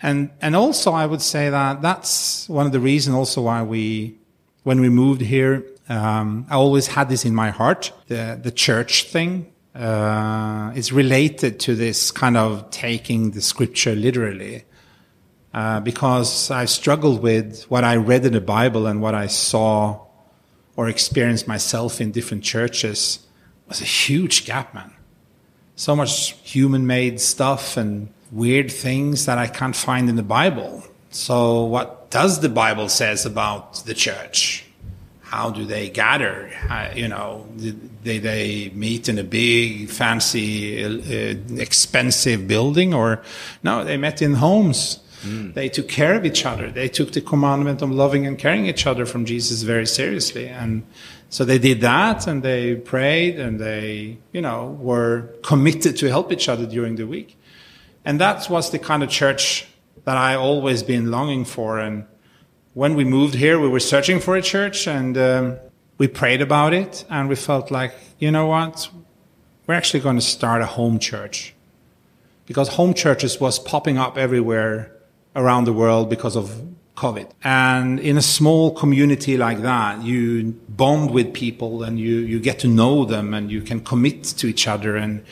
[0.03, 4.17] And, and also I would say that that's one of the reasons also why we,
[4.63, 9.05] when we moved here, um, I always had this in my heart, the, the church
[9.05, 9.49] thing.
[9.73, 14.65] Uh, is related to this kind of taking the scripture literally.
[15.51, 20.05] Uh, because I struggled with what I read in the Bible and what I saw
[20.75, 23.25] or experienced myself in different churches
[23.67, 24.93] was a huge gap, man.
[25.75, 30.83] So much human made stuff and weird things that I can't find in the Bible.
[31.11, 34.65] So what does the Bible says about the church?
[35.21, 36.49] How do they gather?
[36.67, 37.47] How, you know,
[38.03, 43.23] they, they meet in a big, fancy, uh, expensive building or
[43.63, 45.53] no, they met in homes Mm.
[45.53, 46.69] They took care of each other.
[46.69, 50.47] They took the commandment of loving and caring each other from Jesus very seriously.
[50.47, 50.83] And
[51.29, 56.31] so they did that and they prayed and they, you know, were committed to help
[56.31, 57.37] each other during the week.
[58.05, 59.67] And that was the kind of church
[60.05, 61.79] that I always been longing for.
[61.79, 62.05] And
[62.73, 65.57] when we moved here, we were searching for a church and um,
[65.97, 68.89] we prayed about it and we felt like, you know what?
[69.67, 71.53] We're actually going to start a home church
[72.45, 74.91] because home churches was popping up everywhere
[75.35, 76.61] around the world because of
[76.97, 77.29] COVID.
[77.43, 82.59] And in a small community like that, you bond with people and you, you get
[82.59, 85.23] to know them and you can commit to each other and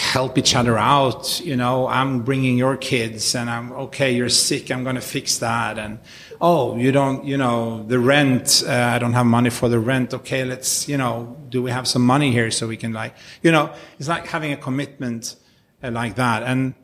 [0.00, 1.40] help each other out.
[1.40, 5.38] You know, I'm bringing your kids and I'm okay, you're sick, I'm going to fix
[5.38, 5.78] that.
[5.78, 5.98] And
[6.40, 10.14] oh, you don't, you know, the rent, uh, I don't have money for the rent.
[10.14, 13.52] Okay, let's, you know, do we have some money here so we can like, you
[13.52, 15.36] know, it's like having a commitment
[15.82, 16.42] uh, like that.
[16.42, 16.74] And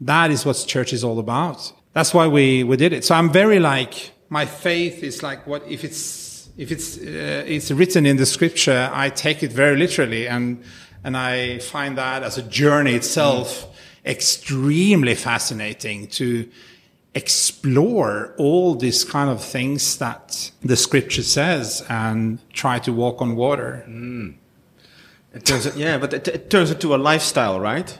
[0.00, 3.04] that is what church is all about that's why we, we did it.
[3.04, 7.70] So I'm very like, my faith is like what, if it's, if it's, uh, it's
[7.70, 10.62] written in the scripture, I take it very literally and,
[11.04, 14.10] and I find that as a journey itself mm.
[14.10, 16.48] extremely fascinating to
[17.14, 23.36] explore all these kind of things that the scripture says and try to walk on
[23.36, 23.84] water.
[23.86, 24.34] Mm.
[25.34, 27.98] It turns, yeah, but it, it turns into a lifestyle, right?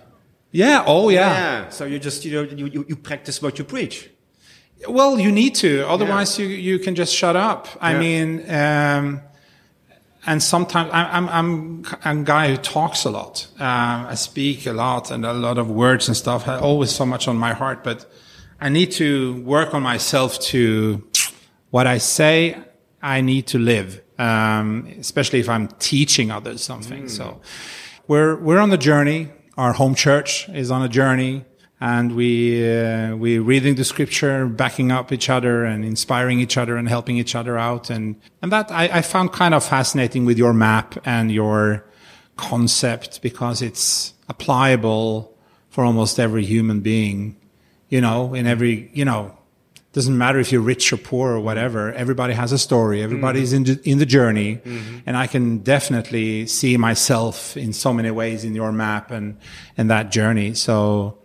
[0.50, 0.84] Yeah.
[0.86, 1.32] Oh, yeah.
[1.32, 1.68] Yeah.
[1.70, 4.10] So you just you know you, you, you practice what you preach.
[4.86, 5.86] Well, you need to.
[5.88, 6.46] Otherwise, yeah.
[6.46, 7.68] you you can just shut up.
[7.80, 7.98] I yeah.
[7.98, 9.20] mean, um,
[10.26, 13.46] and sometimes I'm I'm I'm a guy who talks a lot.
[13.58, 16.46] Uh, I speak a lot and a lot of words and stuff.
[16.48, 18.06] I always so much on my heart, but
[18.60, 21.02] I need to work on myself to
[21.70, 22.56] what I say.
[23.02, 24.00] I need to live.
[24.18, 27.08] um, especially if I'm teaching others something.
[27.08, 27.40] So
[28.06, 29.30] we're we're on the journey.
[29.56, 31.44] Our home church is on a journey,
[31.82, 36.76] and we uh, we're reading the scripture, backing up each other, and inspiring each other,
[36.76, 37.90] and helping each other out.
[37.90, 41.84] And and that I, I found kind of fascinating with your map and your
[42.36, 45.36] concept because it's applicable
[45.70, 47.36] for almost every human being.
[47.88, 49.36] You know, in every you know
[49.92, 51.92] doesn't matter if you're rich or poor or whatever.
[51.92, 53.02] Everybody has a story.
[53.02, 54.58] Everybody's in, the, in the journey.
[55.04, 59.36] And I can definitely see myself in so many ways in your map and,
[59.76, 60.54] and that journey.
[60.54, 61.18] So,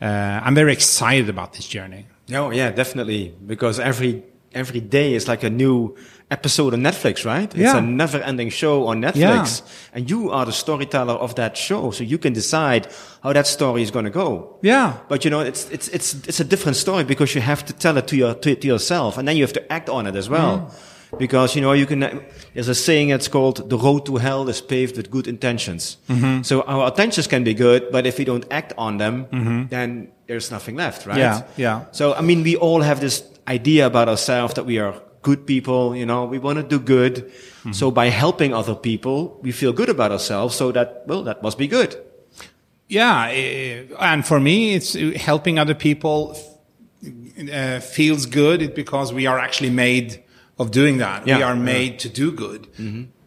[0.00, 2.06] uh, I'm very excited about this journey.
[2.32, 3.34] Oh yeah, definitely.
[3.46, 4.22] Because every
[4.52, 5.94] every day is like a new
[6.30, 7.44] episode on Netflix, right?
[7.54, 7.76] It's Yeah.
[7.78, 9.62] a never-ending show on Netflix,
[9.94, 12.88] and you are the storyteller of that show, so you can decide
[13.22, 14.56] how that story is going to go.
[14.62, 14.94] Yeah.
[15.08, 17.96] But you know, it's it's it's it's a different story because you have to tell
[17.96, 20.28] it to your to, to yourself, and then you have to act on it as
[20.28, 20.70] well.
[21.18, 22.00] Because you know, you can.
[22.54, 25.98] There's a saying it's called "the road to hell is paved with good intentions."
[26.42, 29.26] So our intentions can be good, but if we don't act on them,
[29.70, 31.18] then there's nothing left, right?
[31.18, 31.80] Yeah, yeah.
[31.92, 35.96] So I mean, we all have this idea about ourselves that we are good people.
[35.96, 37.30] You know, we want to do good.
[37.72, 40.56] So by helping other people, we feel good about ourselves.
[40.56, 41.96] So that well, that must be good.
[42.88, 43.28] Yeah.
[43.32, 46.36] eh, And for me, it's uh, helping other people
[47.52, 50.22] uh, feels good it- because we are actually made
[50.58, 51.24] of doing that.
[51.24, 51.62] We Yeah, are yeah.
[51.62, 52.66] made to do good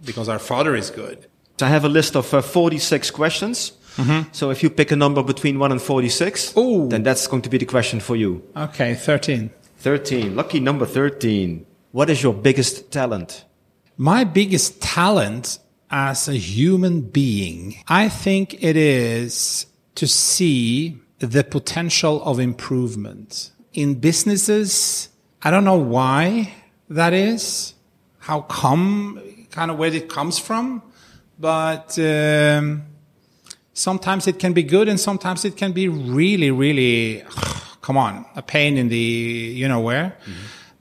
[0.06, 1.28] because our father is good.
[1.60, 3.74] So I have a list of uh, 46 questions.
[4.32, 6.88] So if you pick a number between 1 and 46, Ooh.
[6.88, 8.42] then that's going to be the question for you.
[8.56, 8.96] Okay.
[8.96, 9.50] 13.
[9.80, 10.36] 13.
[10.38, 11.66] Lucky number 13.
[11.92, 13.44] What is your biggest talent?
[13.98, 15.60] My biggest talent
[15.92, 19.66] as a human being, I think it is
[19.96, 25.10] to see the potential of improvement in businesses.
[25.42, 26.54] I don't know why
[26.90, 27.74] that is,
[28.20, 29.22] how come,
[29.52, 30.82] kind of where it comes from,
[31.40, 32.84] but um,
[33.74, 37.24] sometimes it can be good and sometimes it can be really, really,
[37.82, 40.18] come on, a pain in the, you know where.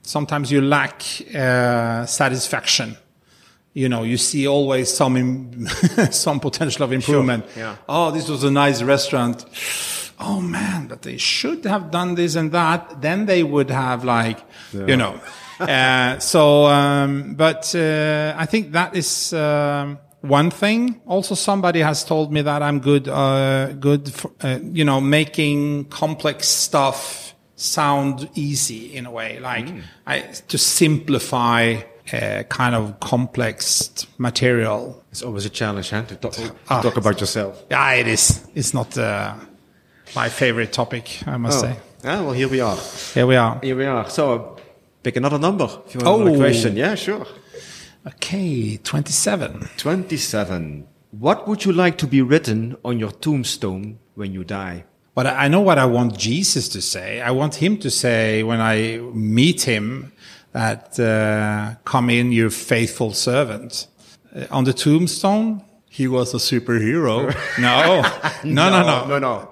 [0.01, 1.03] Sometimes you lack
[1.35, 2.97] uh, satisfaction.
[3.73, 5.67] You know, you see always some
[6.11, 7.45] some potential of improvement.
[7.55, 7.75] yeah.
[7.87, 9.45] Oh, this was a nice restaurant.
[10.19, 13.01] Oh man, but they should have done this and that.
[13.01, 14.39] Then they would have like,
[14.73, 15.21] you know.
[15.69, 21.01] uh, so, um, but uh, I think that is um, one thing.
[21.05, 25.85] Also, somebody has told me that I'm good, uh, good, for, uh, you know, making
[25.85, 29.67] complex stuff sound easy in a way, like
[30.07, 31.81] I, to simplify
[32.13, 35.03] uh, kind of complex material.
[35.11, 36.03] It's always a challenge, huh?
[36.03, 36.81] To talk, to Ah.
[36.81, 37.63] talk about yourself.
[37.69, 38.47] Yeah, it is.
[38.55, 39.35] It's not uh,
[40.15, 41.75] my favorite topic, I must say.
[42.03, 42.77] Ah, well, here we are.
[43.13, 43.59] Here we are.
[43.61, 44.09] Here we are.
[44.09, 44.55] So
[45.03, 46.39] pick another number if you want another Oh.
[46.39, 46.75] question.
[46.77, 47.25] Yeah, sure.
[48.07, 49.69] Okay, 27.
[49.77, 50.87] 27.
[51.11, 54.85] What would you like to be written on your tombstone when you die?
[55.15, 57.19] But I I know what I want Jesus to say.
[57.21, 60.11] I want him to say when I meet him
[60.53, 63.87] that, uh, come in, you faithful servant.
[64.35, 67.33] Uh, on the tombstone, he was a superhero.
[67.59, 68.01] no,
[68.43, 69.49] no, no, no, no, no.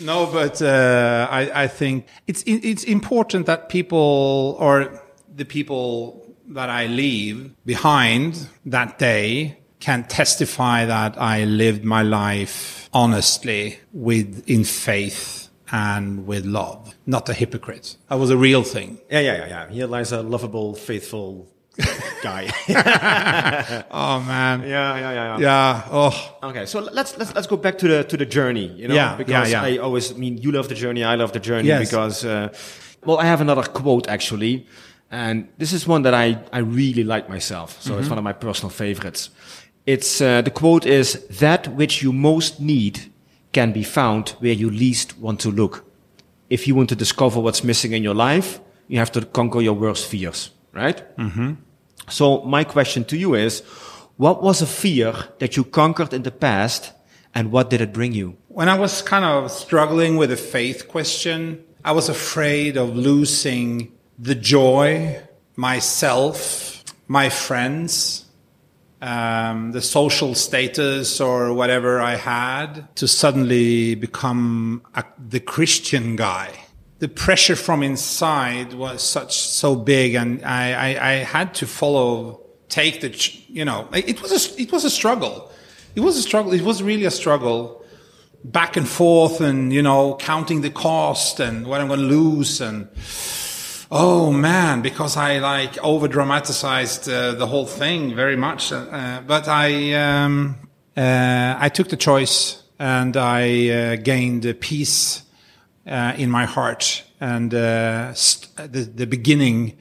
[0.00, 5.02] No, but uh, I, I think it's it's important that people or
[5.34, 12.88] the people that I leave behind that day can testify that I lived my life
[12.92, 17.96] honestly with in faith and with love, not a hypocrite.
[18.08, 18.98] I was a real thing.
[19.10, 19.68] Yeah, yeah, yeah, yeah.
[19.70, 21.48] Here lies a lovable, faithful
[22.22, 22.48] guy.
[23.90, 24.60] Oh man.
[24.62, 25.38] yeah, yeah, yeah, yeah.
[25.40, 25.82] Yeah.
[25.90, 26.38] Oh.
[26.42, 28.66] Okay, so let's let's let's go back to the to the journey.
[28.76, 29.74] You know, Yeah, because yeah, yeah.
[29.74, 31.90] I always I mean you love the journey, I love the journey Yes.
[31.90, 32.48] because uh,
[33.04, 34.66] well, I have another quote actually,
[35.10, 37.76] and this is one that I I really like myself.
[37.80, 38.00] So Mm-hmm.
[38.00, 39.30] it's one of my personal favorites.
[39.86, 42.98] It's uh, the quote is that which you most need
[43.52, 45.84] can be found where you least want to look.
[46.48, 49.74] If you want to discover what's missing in your life, you have to conquer your
[49.78, 51.02] worst fears, right?
[52.08, 53.62] So my question to you is,
[54.16, 56.92] what was a fear that you conquered in the past
[57.34, 58.36] and what did it bring you?
[58.48, 63.92] When I was kind of struggling with the faith question, I was afraid of losing
[64.18, 65.20] the joy,
[65.54, 68.24] myself, my friends,
[69.02, 76.65] um, the social status or whatever I had to suddenly become a, the Christian guy.
[76.98, 82.40] The pressure from inside was such so big, and I, I, I had to follow,
[82.68, 83.08] take the,
[83.48, 85.50] you know, it was a, it was a struggle.
[85.94, 86.52] It was a struggle.
[86.52, 87.84] It was really a struggle
[88.44, 92.60] back and forth and, you know, counting the cost and what I'm going to lose.
[92.60, 92.88] And
[93.90, 98.72] Oh man, because I like over dramatized uh, the whole thing very much.
[98.72, 100.56] Uh, but I, um,
[100.96, 105.22] uh, I took the choice and I uh, gained peace
[105.86, 109.76] uh, in my heart and uh, st- the, the beginning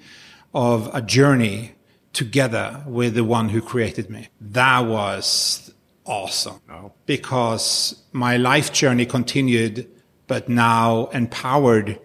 [0.53, 1.75] of a journey
[2.13, 4.29] together with the one who created me.
[4.39, 5.73] That was
[6.05, 6.61] awesome
[7.05, 9.89] because my life journey continued,
[10.27, 11.99] but now empowered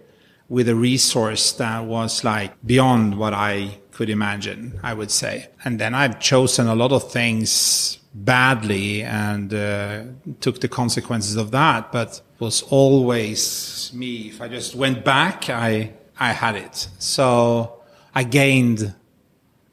[0.48, 5.48] with a resource that was like beyond what I could imagine, I would say.
[5.64, 10.02] And then I've chosen a lot of things badly and uh,
[10.40, 14.28] took the consequences of that, but was always me.
[14.28, 16.88] If I just went back, I, I had it.
[16.98, 17.80] So
[18.14, 18.94] I gained,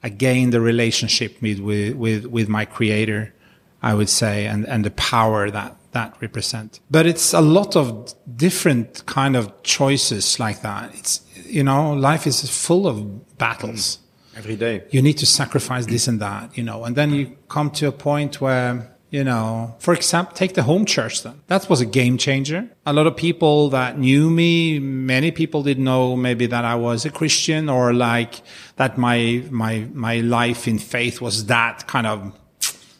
[0.04, 3.34] I gained a relationship with, with, with my creator,
[3.82, 6.80] I would say, and, and the power that that represent.
[6.92, 10.94] But it's a lot of different kind of choices like that.
[10.94, 14.00] It's, you know, life is full of battles.
[14.38, 14.84] Every day.
[14.92, 17.92] You need to sacrifice this and that, you know, and then you come to a
[17.92, 21.42] point where, you know, for example, take the home church then.
[21.48, 22.70] That was a game changer.
[22.86, 27.04] A lot of people that knew me, many people didn't know maybe that I was
[27.04, 28.42] a Christian or like
[28.76, 32.32] that my, my, my life in faith was that kind of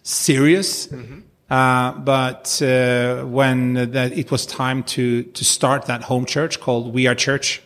[0.02, 0.88] serious.
[0.88, 1.20] Mm-hmm.
[1.50, 6.94] Uh, but uh, when that it was time to to start that home church called
[6.94, 7.62] We Are Church,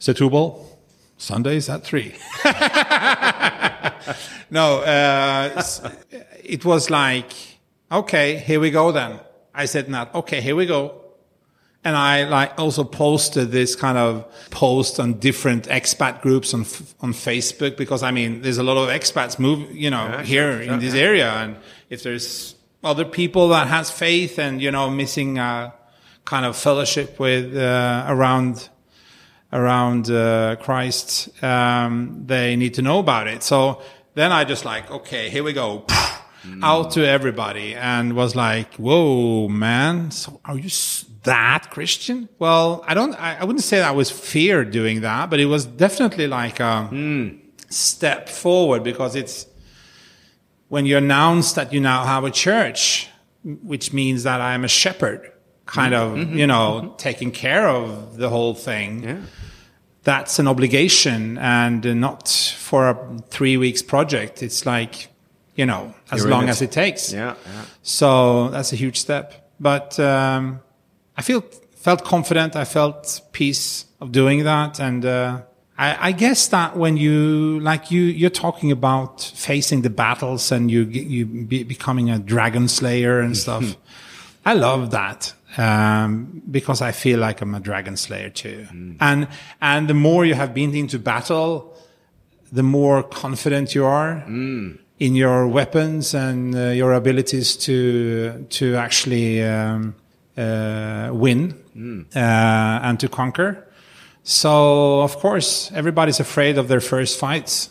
[0.00, 0.73] Setúbal,
[1.16, 2.14] Sundays at three.
[4.50, 5.62] no, uh,
[6.42, 7.32] it was like,
[7.90, 9.20] okay, here we go then.
[9.54, 11.00] I said not, okay, here we go.
[11.84, 16.60] And I like also posted this kind of post on different expat groups on,
[17.00, 20.62] on Facebook because I mean, there's a lot of expats move, you know, yeah, here
[20.64, 21.30] sure, in this area.
[21.30, 21.56] And
[21.90, 25.74] if there's other people that has faith and you know missing a
[26.24, 28.68] kind of fellowship with uh, around
[29.54, 33.42] around uh, Christ, um, they need to know about it.
[33.42, 33.80] So
[34.14, 36.62] then I just like, okay, here we go, mm.
[36.62, 40.68] out to everybody, and was like, whoa, man, so are you
[41.22, 42.28] that Christian?
[42.38, 45.46] Well, I don't, I, I wouldn't say that I was fear doing that, but it
[45.46, 47.38] was definitely like a mm.
[47.70, 49.46] step forward because it's
[50.68, 53.08] when you announce that you now have a church,
[53.44, 55.30] which means that I'm a shepherd,
[55.66, 56.20] kind mm-hmm.
[56.20, 56.96] of, you know, mm-hmm.
[56.96, 59.02] taking care of the whole thing.
[59.02, 59.20] Yeah.
[60.02, 64.42] That's an obligation and not for a three weeks project.
[64.42, 65.08] It's like,
[65.54, 67.12] you know, as You're long as it takes.
[67.12, 67.64] Yeah, yeah.
[67.82, 69.50] So that's a huge step.
[69.58, 70.60] But um,
[71.16, 71.42] I feel
[71.76, 72.56] felt confident.
[72.56, 75.42] I felt peace of doing that, and uh,
[75.78, 80.70] I, I, guess that when you like you you're talking about facing the battles and
[80.70, 83.76] you you be becoming a dragon slayer and stuff.
[84.46, 88.66] I love that um, because I feel like I'm a dragon slayer too.
[88.72, 88.96] Mm.
[89.00, 89.28] And
[89.60, 91.76] and the more you have been into battle,
[92.52, 94.78] the more confident you are mm.
[94.98, 99.94] in your weapons and uh, your abilities to to actually um,
[100.36, 102.06] uh, win mm.
[102.16, 103.66] uh, and to conquer.
[104.26, 107.70] So, of course, everybody's afraid of their first fights.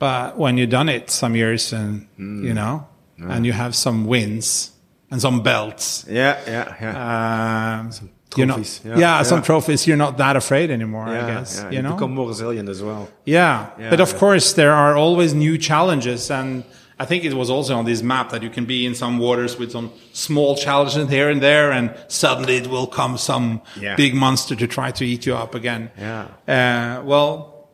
[0.00, 2.42] But when you've done it some years and, mm.
[2.42, 2.86] you know,
[3.18, 3.36] yeah.
[3.36, 4.72] and you have some wins
[5.10, 6.04] and some belts.
[6.08, 7.80] Yeah, yeah, yeah.
[7.80, 7.90] Um,
[8.30, 8.80] trophies.
[8.84, 9.86] yeah, yeah, some trophies.
[9.86, 11.64] You're not that afraid anymore, I guess.
[11.70, 11.94] You, you know?
[11.94, 13.08] become more resilient as well.
[13.24, 13.70] Yeah.
[13.90, 16.64] But of course, there are always new challenges and,
[17.00, 19.56] I think it was also on this map that you can be in some waters
[19.56, 23.94] with some small challenges here and there, and suddenly it will come some yeah.
[23.94, 25.92] big monster to try to eat you up again.
[25.96, 26.26] Yeah.
[26.48, 27.70] Uh, well,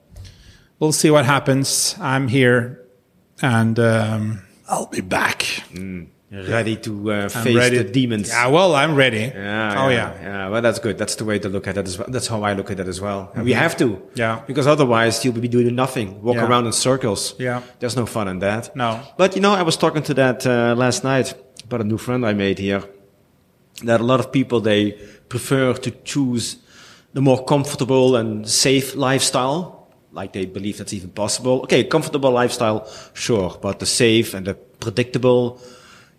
[0.79, 1.97] we'll see what happens.
[2.01, 2.83] I'm here,
[3.41, 5.39] and um, I'll be back.
[5.73, 7.79] Mm ready to uh, face ready.
[7.79, 8.29] the demons.
[8.29, 9.33] Yeah, well, I'm ready.
[9.35, 10.15] Yeah, oh yeah.
[10.15, 10.49] yeah, yeah.
[10.49, 10.99] Well, that's good.
[10.99, 12.09] That's the way to look at it as well.
[12.11, 13.29] That's how I look at it as well.
[13.29, 13.45] Mm-hmm.
[13.45, 14.01] We have to.
[14.15, 14.43] Yeah.
[14.47, 16.47] Because otherwise, you'll be doing nothing, walk yeah.
[16.47, 17.35] around in circles.
[17.39, 17.63] Yeah.
[17.79, 18.75] There's no fun in that.
[18.77, 19.01] No.
[19.17, 22.27] But you know, I was talking to that uh, last night about a new friend
[22.27, 22.83] I made here.
[23.83, 24.93] That a lot of people they
[25.29, 26.59] prefer to choose
[27.13, 31.63] the more comfortable and safe lifestyle, like they believe that's even possible.
[31.63, 35.61] Okay, comfortable lifestyle, sure, but the safe and the predictable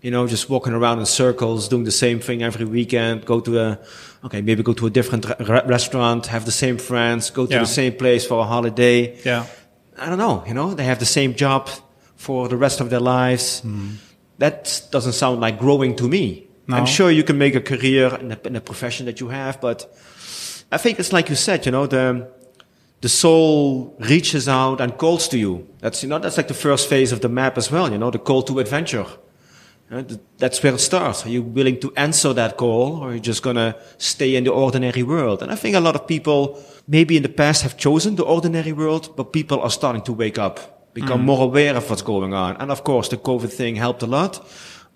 [0.05, 3.59] you know, just walking around in circles, doing the same thing every weekend, go to
[3.59, 3.79] a,
[4.23, 7.59] okay, maybe go to a different re restaurant, have the same friends, go to yeah.
[7.61, 9.17] the same place for a holiday.
[9.23, 9.47] Yeah.
[9.97, 11.69] I don't know, you know, they have the same job
[12.17, 13.63] for the rest of their lives.
[13.65, 13.95] Mm.
[14.37, 16.49] That doesn't sound like growing to me.
[16.67, 16.75] No.
[16.77, 19.59] I'm sure you can make a career in a, in a profession that you have,
[19.59, 19.91] but
[20.71, 22.29] I think it's like you said, you know, the,
[23.01, 25.67] the soul reaches out and calls to you.
[25.79, 28.11] That's, you know, that's like the first phase of the map as well, you know,
[28.11, 29.07] the call to adventure.
[29.95, 31.25] Uh, th- That's where it starts.
[31.25, 34.51] Are you willing to answer that call or are you just gonna stay in the
[34.51, 35.41] ordinary world?
[35.41, 38.73] And I think a lot of people maybe in the past have chosen the ordinary
[38.73, 40.55] world, but people are starting to wake up,
[40.93, 42.57] become more aware of what's going on.
[42.59, 44.45] And of course, the COVID thing helped a lot.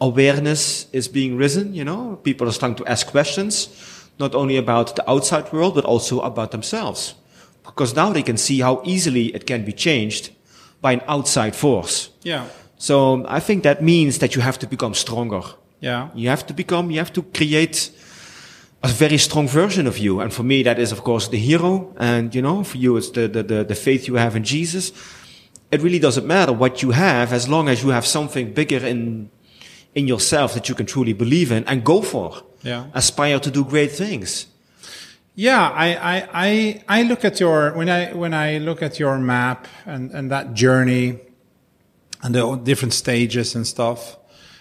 [0.01, 3.69] Awareness is being risen, you know, people are starting to ask questions,
[4.19, 7.15] not only about the outside world, but also about themselves.
[7.63, 10.31] Because now they can see how easily it can be changed
[10.81, 12.09] by an outside force.
[12.23, 12.45] Yeah.
[12.79, 15.41] So um, I think that means that you have to become stronger.
[15.81, 16.09] Yeah.
[16.15, 17.91] You have to become, you have to create
[18.81, 20.21] a very strong version of you.
[20.21, 21.93] And for me, that is, of course, the hero.
[21.97, 24.93] And, you know, for you, it's the, the, the, the faith you have in Jesus.
[25.71, 29.29] It really doesn't matter what you have as long as you have something bigger in,
[29.93, 32.43] in yourself that you can truly believe in and go for.
[32.63, 32.85] Yeah.
[32.93, 34.47] Aspire to do great things.
[35.35, 39.17] Yeah, I, I, I, I look at your when I when I look at your
[39.17, 41.19] map and, and that journey
[42.21, 44.17] and the different stages and stuff.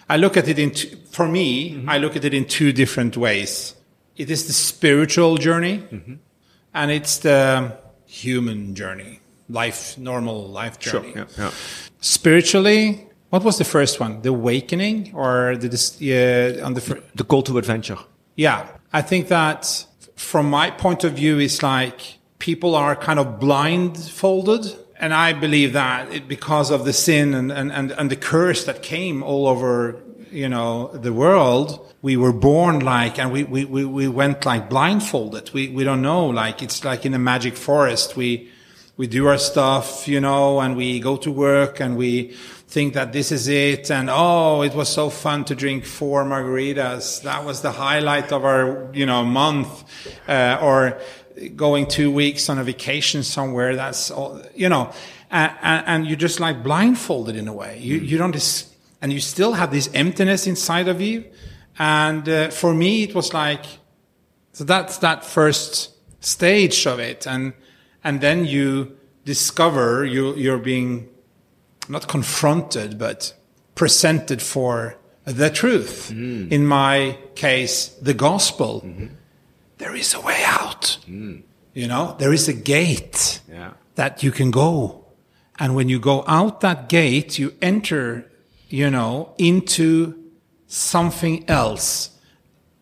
[0.09, 1.71] I look at it in two, for me.
[1.71, 1.89] Mm-hmm.
[1.89, 3.75] I look at it in two different ways.
[4.17, 6.15] It is the spiritual journey, mm-hmm.
[6.73, 11.13] and it's the human journey, life, normal life journey.
[11.15, 11.51] Yeah, yeah.
[12.01, 14.21] Spiritually, what was the first one?
[14.21, 17.97] The awakening, or the yeah, on the fir- The call to adventure.
[18.35, 19.85] yeah, I think that
[20.15, 24.75] from my point of view, it's like people are kind of blindfolded.
[24.99, 28.65] And I believe that it, because of the sin and, and, and, and the curse
[28.65, 33.63] that came all over, you know, the world, we were born like, and we, we,
[33.63, 35.51] we, we went like blindfolded.
[35.53, 38.17] We, we don't know, like, it's like in a magic forest.
[38.17, 38.49] We,
[38.97, 42.33] we do our stuff, you know, and we go to work and we
[42.67, 43.89] think that this is it.
[43.89, 47.23] And oh, it was so fun to drink four margaritas.
[47.23, 49.85] That was the highlight of our, you know, month,
[50.27, 50.99] uh, or
[51.55, 53.75] going two weeks on a vacation somewhere.
[53.75, 54.91] That's all, you know,
[55.31, 57.77] and, and, you're just like blindfolded in a way.
[57.79, 58.07] You, mm.
[58.07, 61.25] you don't, dis- and you still have this emptiness inside of you.
[61.77, 63.65] And uh, for me, it was like,
[64.53, 67.25] so that's that first stage of it.
[67.25, 67.53] And,
[68.03, 71.09] and then you discover you, you're being
[71.87, 73.33] not confronted, but
[73.75, 76.11] presented for the truth.
[76.13, 76.51] Mm.
[76.51, 78.81] In my case, the gospel.
[78.85, 79.07] Mm-hmm.
[79.79, 80.99] There is a way out.
[81.05, 81.37] Hmm.
[81.73, 83.71] You know, there is a gate Yeah.
[83.95, 85.05] that you can go.
[85.59, 88.29] And when you go out that gate, you enter,
[88.69, 90.13] you know, into
[90.67, 92.11] something else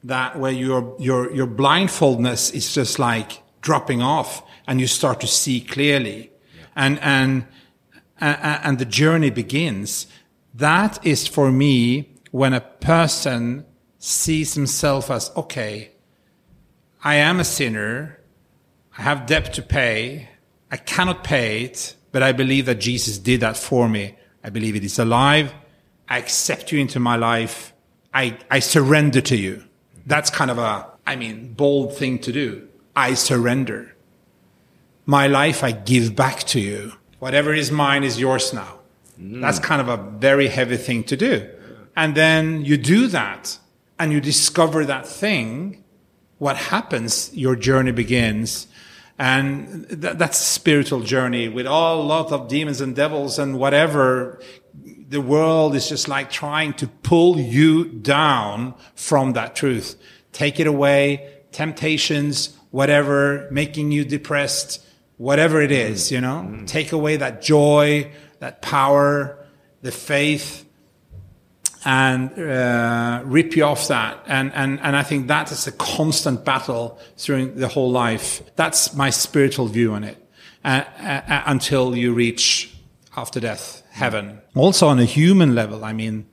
[0.04, 5.28] that where your, your, your blindfoldness is just like dropping off and you start to
[5.28, 6.32] see clearly.
[6.76, 7.46] And, and,
[8.20, 10.08] and, and the journey begins.
[10.54, 13.66] That is for me when a person
[13.98, 15.92] sees himself as, okay,
[17.08, 18.20] I am a sinner.
[18.98, 20.28] I have debt to pay.
[20.70, 24.18] I cannot pay it, but I believe that Jesus did that for me.
[24.44, 25.54] I believe it is alive.
[26.10, 27.72] I accept you into my life.
[28.14, 29.64] I, I surrender to you.
[30.06, 32.68] That's kind of a, I mean, bold thing to do.
[32.94, 33.96] I surrender.
[35.06, 36.92] My life I give back to you.
[37.20, 38.80] Whatever is mine is yours now.
[39.18, 39.40] Mm.
[39.40, 41.50] That's kind of a very heavy thing to do.
[41.96, 43.60] And then you do that
[43.98, 45.86] and you discover that thing.
[46.38, 47.34] What happens?
[47.34, 48.68] Your journey begins.
[49.20, 54.40] And th- that's a spiritual journey with all lot of demons and devils and whatever.
[55.10, 59.96] The world is just like trying to pull you down from that truth.
[60.34, 64.86] Take it away, temptations, whatever, making you depressed,
[65.18, 66.66] whatever it is, you know, mm-hmm.
[66.66, 69.44] take away that joy, that power,
[69.82, 70.67] the faith,
[71.86, 74.24] and uh, rip you off that.
[74.28, 78.42] And, and, and I think that is a constant battle through the whole life.
[78.56, 80.18] That's my spiritual view on it
[80.64, 82.76] uh, uh, until you reach
[83.16, 84.42] after death heaven.
[84.56, 86.26] Also on a human level, I mean,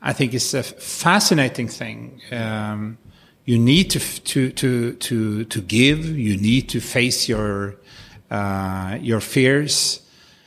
[0.00, 2.20] I think it's a fascinating thing.
[2.32, 2.98] Um,
[3.44, 6.04] you need to, to, to, to, to give.
[6.06, 7.76] You need to face your,
[8.30, 10.00] uh, your fears.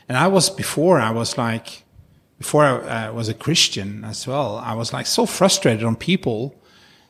[0.08, 1.85] And I was before, I was like,
[2.38, 6.56] before I uh, was a Christian as well, I was like so frustrated on people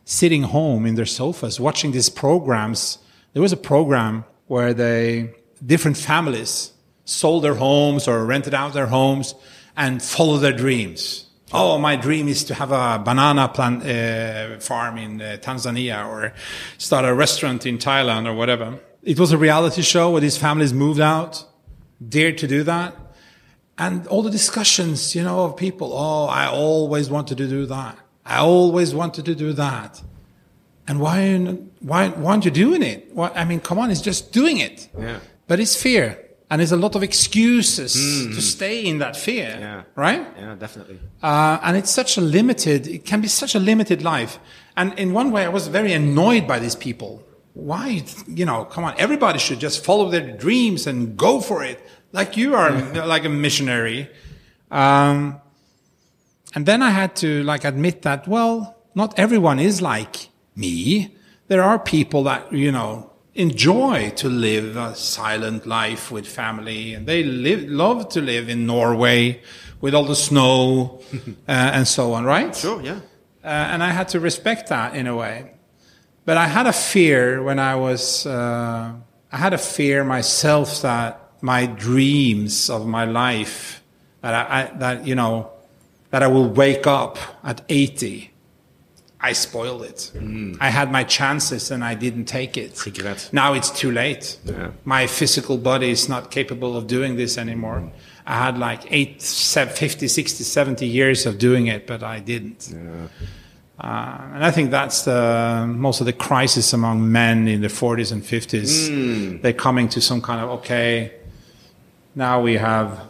[0.04, 3.00] sitting home in their sofas watching these programs.
[3.34, 5.34] There was a program where they,
[5.66, 6.72] different families
[7.06, 9.36] sold their homes or rented out their homes
[9.76, 11.26] and followed their dreams.
[11.52, 16.34] Oh, my dream is to have a banana plant uh, farm in uh, Tanzania or
[16.78, 18.80] start a restaurant in Thailand or whatever.
[19.04, 21.46] It was a reality show where these families moved out,
[22.06, 22.96] dared to do that.
[23.78, 27.98] And all the discussions, you know, of people, oh, I always wanted to do that.
[28.26, 30.02] I always wanted to do that.
[30.88, 31.36] And why,
[31.82, 33.10] why, why aren't you doing it?
[33.14, 34.88] Why, I mean, come on, it's just doing it.
[34.98, 35.20] Yeah.
[35.48, 36.20] But it's fear.
[36.50, 37.94] And there's a lot of excuses
[38.36, 39.60] to stay in that fear, Mm.
[39.60, 39.84] Yeah.
[39.96, 40.26] right?
[40.38, 41.00] Yeah, definitely.
[41.22, 44.40] Uh, and it's such a limited, it can be such a limited life.
[44.78, 47.24] And in one way, I was very annoyed by these people.
[47.54, 51.80] Why, you know, come on, everybody should just follow their dreams and go for it.
[52.16, 52.72] Like you are
[53.06, 54.10] like a missionary.
[54.72, 55.42] Um,
[56.56, 61.14] and then I had to like admit that, well, not everyone is like me.
[61.50, 67.06] There are people that, you know, enjoy to live a silent life with family and
[67.06, 69.42] they live, love to live in Norway
[69.82, 72.56] with all the snow uh, and so on, right?
[72.56, 73.02] Sure, yeah.
[73.44, 75.52] Uh, and I had to respect that in a way.
[76.24, 78.94] But I had a fear when I was, uh,
[79.34, 83.84] I had a fear myself that my dreams of my life,
[84.22, 85.52] that I, I, that, you know,
[86.10, 88.32] that I will wake up at 80.
[89.22, 90.12] I spoiled it.
[90.16, 90.58] Mm.
[90.60, 92.84] I had my chances and I didn't take it.
[92.86, 93.30] Regret.
[93.32, 94.38] Now it's too late.
[94.44, 94.72] Yeah.
[94.86, 97.80] My physical body is not capable of doing this anymore.
[97.80, 97.92] Mm.
[98.26, 102.74] I had like eight, sev- 50, 60, 70 years of doing it, but I didn't.
[103.80, 103.88] Uh,
[104.34, 108.24] and I think that's the most of the crisis among men in the 40s and
[108.24, 108.90] 50s.
[108.90, 109.42] Mm.
[109.44, 111.14] They're coming to some kind of okay.
[112.16, 113.02] Now we have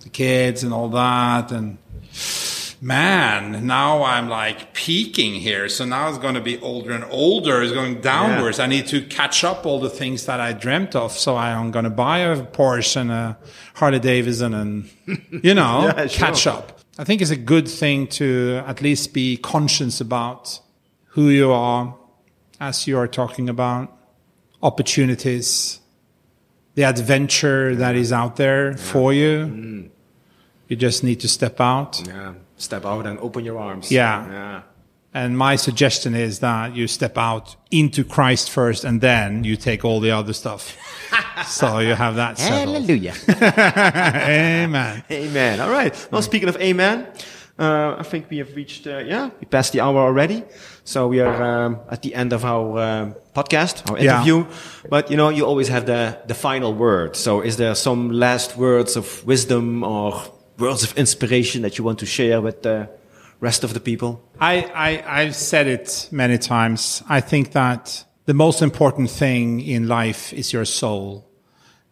[0.00, 1.78] the kids and all that, and
[2.80, 5.68] man, now I'm like peaking here.
[5.68, 7.62] So now it's going to be older and older.
[7.62, 8.58] It's going downwards.
[8.58, 11.12] I need to catch up all the things that I dreamt of.
[11.12, 13.38] So I'm going to buy a Porsche and a
[13.74, 14.90] Harley Davidson, and
[15.42, 16.26] you know, Yeah, sure.
[16.26, 16.80] catch up.
[16.98, 20.60] I think it's a good thing to at least be conscious about
[21.14, 21.94] who you are
[22.60, 23.90] as you are talking about
[24.62, 25.80] opportunities,
[26.74, 29.90] the adventure that is out there for you.
[30.68, 32.02] You just need to step out.
[32.06, 32.34] Yeah.
[32.56, 33.90] Step out and open your arms.
[33.90, 34.26] Yeah.
[34.30, 34.62] Yeah.
[35.14, 39.84] And my suggestion is that you step out into Christ first and then you take
[39.84, 40.74] all the other stuff.
[41.46, 42.76] so you have that settled.
[42.76, 43.14] Hallelujah.
[43.28, 45.04] Amen.
[45.10, 45.60] amen.
[45.60, 46.08] All right.
[46.10, 47.06] Well, speaking of amen,
[47.58, 50.44] uh, I think we have reached, uh, yeah, we passed the hour already.
[50.84, 54.04] So we are um, at the end of our um podcast, our Yeah.
[54.16, 54.44] interview.
[54.90, 57.16] But, you know, you always have the, the final word.
[57.16, 60.20] So is there some last words of wisdom or
[60.58, 62.88] words of inspiration that you want to share with the
[63.40, 64.20] rest of the people?
[64.40, 67.02] I, I, I've said it many times.
[67.08, 71.24] I think that the most important thing in life is your soul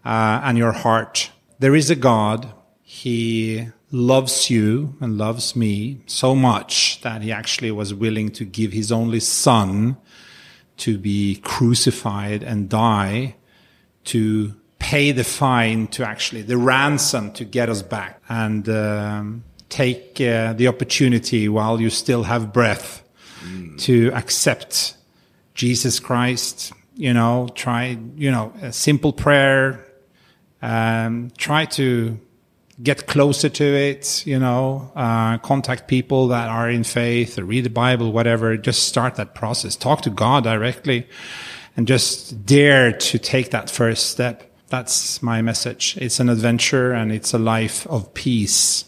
[0.05, 1.31] uh, and your heart.
[1.59, 2.53] There is a God.
[2.83, 8.73] He loves you and loves me so much that he actually was willing to give
[8.73, 9.97] his only son
[10.77, 13.35] to be crucified and die
[14.05, 20.21] to pay the fine to actually the ransom to get us back and um, take
[20.21, 23.03] uh, the opportunity while you still have breath
[23.79, 24.97] to accept
[25.55, 26.73] Jesus Christ.
[26.95, 29.87] You know, try you know a simple prayer.
[30.63, 32.19] Um, try to
[32.83, 34.27] get closer to it.
[34.27, 38.57] You know, uh, contact people that are in faith, or read the Bible, whatever.
[38.57, 39.77] Just start that process.
[39.77, 41.07] Talk to God directly,
[41.77, 44.51] and just dare to take that first step.
[44.69, 45.97] That's my message.
[46.01, 48.85] It's an adventure and it's a life of peace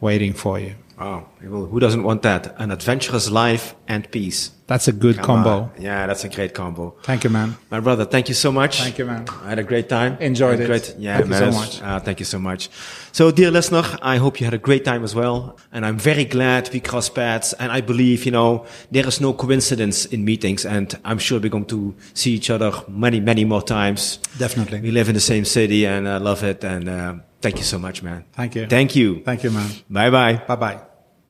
[0.00, 0.74] waiting for you.
[0.98, 1.28] Wow.
[1.42, 2.54] Well, who doesn't want that?
[2.58, 4.50] An adventurous life and peace.
[4.66, 5.50] That's a good Come combo.
[5.50, 5.70] on.
[5.78, 6.96] Yeah, that's a great combo.
[7.02, 7.56] Thank you, man.
[7.70, 8.80] My brother, thank you so much.
[8.80, 9.24] Thank you, man.
[9.44, 10.16] I had a great time.
[10.18, 10.66] Enjoyed it.
[10.66, 11.82] Great, yeah, Thank you so much.
[11.82, 12.68] Uh, thank you so much.
[13.12, 15.56] So, dear listener, I hope you had a great time as well.
[15.72, 17.52] And I'm very glad we crossed paths.
[17.60, 20.66] And I believe, you know, there is no coincidence in meetings.
[20.66, 24.18] And I'm sure we're going to see each other many, many more times.
[24.38, 24.80] Definitely.
[24.80, 26.64] We live in the same city and I love it.
[26.64, 28.24] And uh, thank you so much, man.
[28.32, 28.66] Thank you.
[28.66, 29.22] Thank you.
[29.22, 29.70] Thank you, man.
[29.88, 30.42] Bye bye.
[30.48, 30.95] Bye bye.